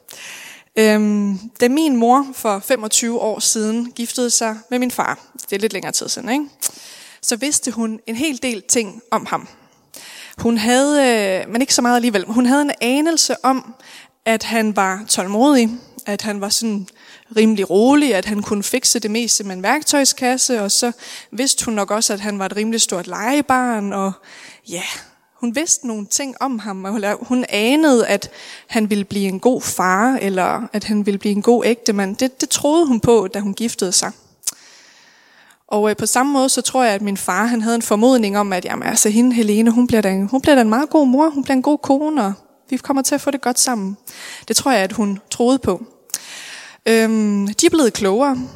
Øhm, 0.76 1.38
da 1.60 1.68
min 1.68 1.96
mor 1.96 2.26
for 2.34 2.58
25 2.58 3.20
år 3.20 3.38
siden 3.38 3.92
giftede 3.92 4.30
sig 4.30 4.58
med 4.70 4.78
min 4.78 4.90
far, 4.90 5.18
det 5.50 5.56
er 5.56 5.60
lidt 5.60 5.72
længere 5.72 5.92
tid 5.92 6.08
siden, 6.08 6.28
ikke? 6.28 6.44
så 7.22 7.36
vidste 7.36 7.70
hun 7.70 8.00
en 8.06 8.16
hel 8.16 8.42
del 8.42 8.62
ting 8.62 9.02
om 9.10 9.26
ham. 9.26 9.48
Hun 10.38 10.58
havde, 10.58 11.42
øh, 11.42 11.52
men 11.52 11.60
ikke 11.60 11.74
så 11.74 11.82
meget 11.82 11.96
alligevel, 11.96 12.24
hun 12.24 12.46
havde 12.46 12.62
en 12.62 12.72
anelse 12.80 13.44
om, 13.44 13.74
at 14.24 14.42
han 14.42 14.76
var 14.76 15.04
tålmodig, 15.08 15.70
at 16.06 16.22
han 16.22 16.40
var 16.40 16.48
sådan 16.48 16.88
rimelig 17.36 17.70
rolig, 17.70 18.14
at 18.14 18.24
han 18.24 18.42
kunne 18.42 18.62
fikse 18.62 18.98
det 18.98 19.10
meste 19.10 19.44
med 19.44 19.56
en 19.56 19.62
værktøjskasse, 19.62 20.62
og 20.62 20.70
så 20.70 20.92
vidste 21.30 21.64
hun 21.64 21.74
nok 21.74 21.90
også, 21.90 22.12
at 22.12 22.20
han 22.20 22.38
var 22.38 22.46
et 22.46 22.56
rimelig 22.56 22.80
stort 22.80 23.06
legebarn, 23.06 23.92
og 23.92 24.12
ja, 24.68 24.82
hun 25.40 25.56
vidste 25.56 25.86
nogle 25.86 26.06
ting 26.06 26.34
om 26.40 26.58
ham, 26.58 26.84
og 26.84 27.18
hun 27.20 27.44
anede, 27.48 28.06
at 28.06 28.30
han 28.66 28.90
ville 28.90 29.04
blive 29.04 29.28
en 29.28 29.40
god 29.40 29.62
far, 29.62 30.18
eller 30.20 30.68
at 30.72 30.84
han 30.84 31.06
ville 31.06 31.18
blive 31.18 31.34
en 31.34 31.42
god 31.42 31.64
ægtemand. 31.64 32.16
Det, 32.16 32.40
det 32.40 32.48
troede 32.48 32.86
hun 32.86 33.00
på, 33.00 33.28
da 33.34 33.40
hun 33.40 33.54
giftede 33.54 33.92
sig. 33.92 34.12
Og 35.68 35.90
øh, 35.90 35.96
på 35.96 36.06
samme 36.06 36.32
måde, 36.32 36.48
så 36.48 36.62
tror 36.62 36.84
jeg, 36.84 36.94
at 36.94 37.02
min 37.02 37.16
far 37.16 37.46
han 37.46 37.62
havde 37.62 37.74
en 37.74 37.82
formodning 37.82 38.38
om, 38.38 38.52
at 38.52 38.64
jamen, 38.64 38.88
altså, 38.88 39.08
hende, 39.08 39.34
Helene, 39.34 39.70
hun 39.70 39.86
bliver, 39.86 40.00
da, 40.00 40.20
hun 40.30 40.40
bliver 40.40 40.54
da 40.54 40.60
en 40.60 40.68
meget 40.68 40.90
god 40.90 41.06
mor, 41.06 41.28
hun 41.28 41.42
bliver 41.42 41.56
en 41.56 41.62
god 41.62 41.78
kone, 41.78 42.24
og 42.24 42.32
vi 42.70 42.76
kommer 42.76 43.02
til 43.02 43.14
at 43.14 43.20
få 43.20 43.30
det 43.30 43.40
godt 43.40 43.58
sammen. 43.58 43.96
Det 44.48 44.56
tror 44.56 44.70
jeg, 44.72 44.80
at 44.80 44.92
hun 44.92 45.18
troede 45.30 45.58
på. 45.58 45.82
Øhm, 46.88 47.46
de 47.46 47.66
er 47.66 47.70
blevet 47.70 47.92
klogere. 47.92 48.48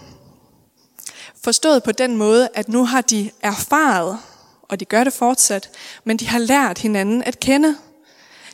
Forstået 1.45 1.83
på 1.83 1.93
den 1.93 2.17
måde, 2.17 2.49
at 2.55 2.69
nu 2.69 2.85
har 2.85 3.01
de 3.01 3.31
erfaret, 3.43 4.19
og 4.63 4.81
de 4.81 4.85
gør 4.85 5.05
det 5.05 5.13
fortsat, 5.13 5.71
men 6.05 6.17
de 6.17 6.27
har 6.29 6.39
lært 6.39 6.79
hinanden 6.79 7.23
at 7.23 7.41
kende. 7.41 7.77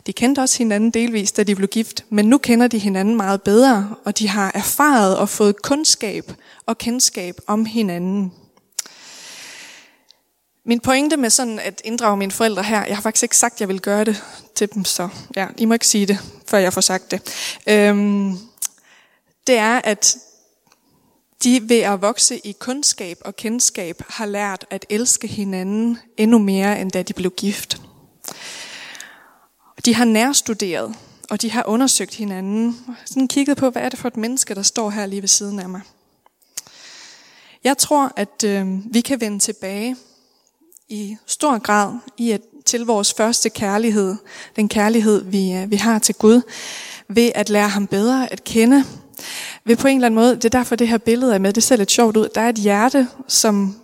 De 0.06 0.12
kendte 0.12 0.40
også 0.40 0.58
hinanden 0.58 0.90
delvist, 0.90 1.36
da 1.36 1.42
de 1.42 1.54
blev 1.54 1.68
gift, 1.68 2.04
men 2.10 2.24
nu 2.24 2.38
kender 2.38 2.66
de 2.66 2.78
hinanden 2.78 3.16
meget 3.16 3.42
bedre, 3.42 3.94
og 4.04 4.18
de 4.18 4.28
har 4.28 4.50
erfaret 4.54 5.16
og 5.16 5.28
fået 5.28 5.62
kundskab 5.62 6.32
og 6.66 6.78
kendskab 6.78 7.36
om 7.46 7.64
hinanden. 7.64 8.32
Min 10.64 10.80
pointe 10.80 11.16
med 11.16 11.30
sådan 11.30 11.58
at 11.58 11.80
inddrage 11.84 12.16
mine 12.16 12.32
forældre 12.32 12.62
her, 12.62 12.84
jeg 12.84 12.96
har 12.96 13.02
faktisk 13.02 13.22
ikke 13.22 13.36
sagt, 13.36 13.54
at 13.54 13.60
jeg 13.60 13.68
vil 13.68 13.80
gøre 13.80 14.04
det 14.04 14.24
til 14.54 14.74
dem, 14.74 14.84
så 14.84 15.08
ja, 15.36 15.46
I 15.56 15.64
må 15.64 15.74
ikke 15.74 15.86
sige 15.86 16.06
det, 16.06 16.18
før 16.46 16.58
jeg 16.58 16.72
får 16.72 16.80
sagt 16.80 17.10
det. 17.10 17.20
Øhm, 17.66 18.38
det 19.48 19.56
er, 19.56 19.80
at 19.84 20.18
de 21.42 21.68
ved 21.68 21.80
at 21.80 22.02
vokse 22.02 22.38
i 22.38 22.52
kundskab 22.52 23.18
og 23.24 23.36
kendskab 23.36 24.02
har 24.08 24.26
lært 24.26 24.66
at 24.70 24.86
elske 24.88 25.26
hinanden 25.26 25.98
endnu 26.16 26.38
mere, 26.38 26.80
end 26.80 26.90
da 26.90 27.02
de 27.02 27.12
blev 27.12 27.30
gift. 27.30 27.80
De 29.84 29.94
har 29.94 30.04
nærstuderet, 30.04 30.94
og 31.30 31.42
de 31.42 31.50
har 31.50 31.64
undersøgt 31.66 32.14
hinanden. 32.14 32.96
Sådan 33.04 33.28
kigget 33.28 33.56
på, 33.56 33.70
hvad 33.70 33.82
er 33.82 33.88
det 33.88 33.98
for 33.98 34.08
et 34.08 34.16
menneske, 34.16 34.54
der 34.54 34.62
står 34.62 34.90
her 34.90 35.06
lige 35.06 35.22
ved 35.22 35.28
siden 35.28 35.58
af 35.58 35.68
mig. 35.68 35.80
Jeg 37.64 37.78
tror, 37.78 38.12
at 38.16 38.44
øh, 38.44 38.66
vi 38.94 39.00
kan 39.00 39.20
vende 39.20 39.38
tilbage 39.38 39.96
i 40.88 41.16
stor 41.26 41.58
grad 41.58 41.94
i 42.18 42.30
at, 42.30 42.40
til 42.66 42.80
vores 42.80 43.14
første 43.14 43.50
kærlighed, 43.50 44.16
den 44.56 44.68
kærlighed, 44.68 45.24
vi, 45.24 45.52
øh, 45.52 45.70
vi 45.70 45.76
har 45.76 45.98
til 45.98 46.14
Gud, 46.14 46.42
ved 47.08 47.32
at 47.34 47.48
lære 47.48 47.68
ham 47.68 47.86
bedre 47.86 48.32
at 48.32 48.44
kende, 48.44 48.84
ved 49.64 49.76
på 49.76 49.88
en 49.88 49.96
eller 49.96 50.06
anden 50.06 50.20
måde, 50.20 50.36
det 50.36 50.44
er 50.44 50.48
derfor 50.58 50.76
det 50.76 50.88
her 50.88 50.98
billede 50.98 51.34
er 51.34 51.38
med, 51.38 51.52
det 51.52 51.62
ser 51.62 51.76
lidt 51.76 51.90
sjovt 51.90 52.16
ud, 52.16 52.28
der 52.34 52.40
er 52.40 52.48
et 52.48 52.56
hjerte, 52.56 53.08
som 53.28 53.76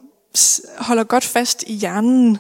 holder 0.79 1.05
godt 1.05 1.25
fast 1.25 1.65
i 1.67 1.75
hjernen. 1.75 2.39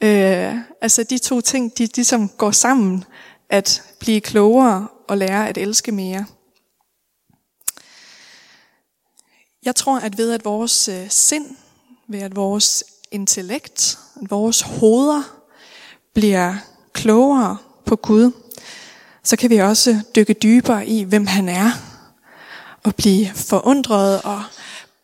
Øh, 0.00 0.54
altså 0.80 1.02
de 1.02 1.18
to 1.18 1.40
ting, 1.40 1.78
de, 1.78 1.86
de 1.86 2.04
som 2.04 2.28
går 2.28 2.50
sammen, 2.50 3.04
at 3.48 3.82
blive 4.00 4.20
klogere 4.20 4.88
og 5.08 5.18
lære 5.18 5.48
at 5.48 5.58
elske 5.58 5.92
mere. 5.92 6.26
Jeg 9.64 9.76
tror, 9.76 9.98
at 9.98 10.18
ved 10.18 10.32
at 10.32 10.44
vores 10.44 10.88
øh, 10.88 11.10
sind, 11.10 11.46
ved 12.08 12.20
at 12.20 12.36
vores 12.36 12.84
intellekt, 13.10 13.98
at 14.22 14.30
vores 14.30 14.60
hoveder 14.60 15.22
bliver 16.14 16.54
klogere 16.92 17.56
på 17.84 17.96
Gud, 17.96 18.32
så 19.22 19.36
kan 19.36 19.50
vi 19.50 19.58
også 19.58 20.00
dykke 20.16 20.32
dybere 20.32 20.86
i, 20.86 21.02
hvem 21.02 21.26
han 21.26 21.48
er, 21.48 21.91
og 22.84 22.94
blive 22.94 23.28
forundret 23.34 24.22
og 24.22 24.42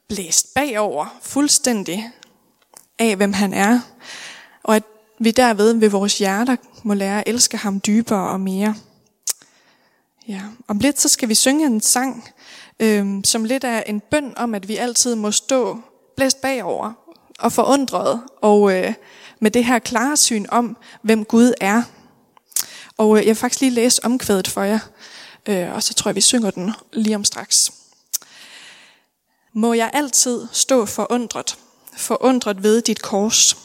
blæst 0.09 0.55
bagover 0.55 1.19
fuldstændig 1.23 2.11
af, 2.99 3.17
hvem 3.17 3.33
han 3.33 3.55
er. 3.55 3.81
Og 4.63 4.77
at 4.77 4.83
vi 5.21 5.31
derved 5.31 5.75
ved 5.75 5.89
vores 5.89 6.19
hjerter 6.19 6.57
må 6.83 6.95
lære 6.95 7.21
at 7.21 7.29
elske 7.29 7.57
ham 7.57 7.81
dybere 7.81 8.31
og 8.31 8.41
mere. 8.41 8.75
Ja. 10.29 10.41
Om 10.69 10.79
lidt 10.79 11.01
så 11.01 11.09
skal 11.09 11.29
vi 11.29 11.35
synge 11.35 11.67
en 11.67 11.81
sang, 11.81 12.29
øhm, 12.81 13.25
som 13.25 13.45
lidt 13.45 13.65
er 13.65 13.81
en 13.81 14.01
bøn 14.01 14.35
om, 14.37 14.55
at 14.55 14.69
vi 14.69 14.77
altid 14.77 15.15
må 15.15 15.31
stå 15.31 15.81
blæst 16.17 16.41
bagover 16.41 16.93
og 17.39 17.53
forundret, 17.53 18.23
og 18.43 18.73
øh, 18.73 18.95
med 19.41 19.51
det 19.51 19.65
her 19.65 19.79
klare 19.79 20.17
syn 20.17 20.47
om, 20.49 20.77
hvem 21.03 21.25
Gud 21.25 21.53
er. 21.61 21.83
Og 22.97 23.17
øh, 23.17 23.23
jeg 23.23 23.29
vil 23.29 23.37
faktisk 23.37 23.61
lige 23.61 23.71
læse 23.71 24.05
omkvædet 24.05 24.49
for 24.49 24.63
jer, 24.63 24.79
øh, 25.49 25.75
og 25.75 25.83
så 25.83 25.95
tror 25.95 26.09
jeg, 26.09 26.17
vi 26.17 26.21
synger 26.21 26.51
den 26.51 26.73
lige 26.93 27.17
om 27.17 27.25
straks. 27.25 27.73
Må 29.53 29.73
jeg 29.73 29.91
altid 29.93 30.47
stå 30.53 30.87
forundret, 30.87 31.59
forundret 31.97 32.63
ved 32.63 32.83
dit 32.83 33.03
kors. 33.03 33.57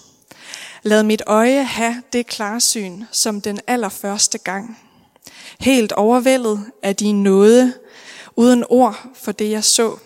Lad 0.84 1.04
mit 1.04 1.22
øje 1.28 1.64
have 1.64 2.04
det 2.14 2.28
klarsyn 2.28 3.04
som 3.12 3.42
den 3.42 3.60
allerførste 3.68 4.38
gang. 4.38 4.80
Helt 5.60 5.92
overvældet 5.92 6.66
af 6.84 6.96
din 6.96 7.24
nåde, 7.24 7.74
uden 8.36 8.64
ord 8.70 9.08
for 9.16 9.32
det 9.32 9.50
jeg 9.50 9.64
så, 9.64 9.98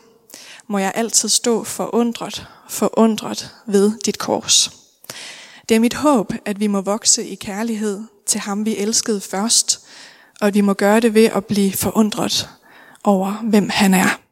må 0.67 0.77
jeg 0.77 0.91
altid 0.95 1.29
stå 1.29 1.63
forundret, 1.63 2.47
forundret 2.69 3.55
ved 3.65 3.91
dit 4.05 4.17
kors. 4.17 4.71
Det 5.69 5.75
er 5.75 5.79
mit 5.79 5.93
håb, 5.93 6.33
at 6.45 6.59
vi 6.59 6.67
må 6.67 6.81
vokse 6.81 7.27
i 7.27 7.35
kærlighed 7.35 8.03
til 8.25 8.39
ham, 8.39 8.65
vi 8.65 8.77
elskede 8.77 9.21
først, 9.21 9.86
og 10.41 10.53
vi 10.53 10.61
må 10.61 10.73
gøre 10.73 10.99
det 10.99 11.13
ved 11.13 11.29
at 11.35 11.45
blive 11.45 11.73
forundret 11.73 12.49
over, 13.03 13.31
hvem 13.43 13.69
han 13.69 13.93
er. 13.93 14.26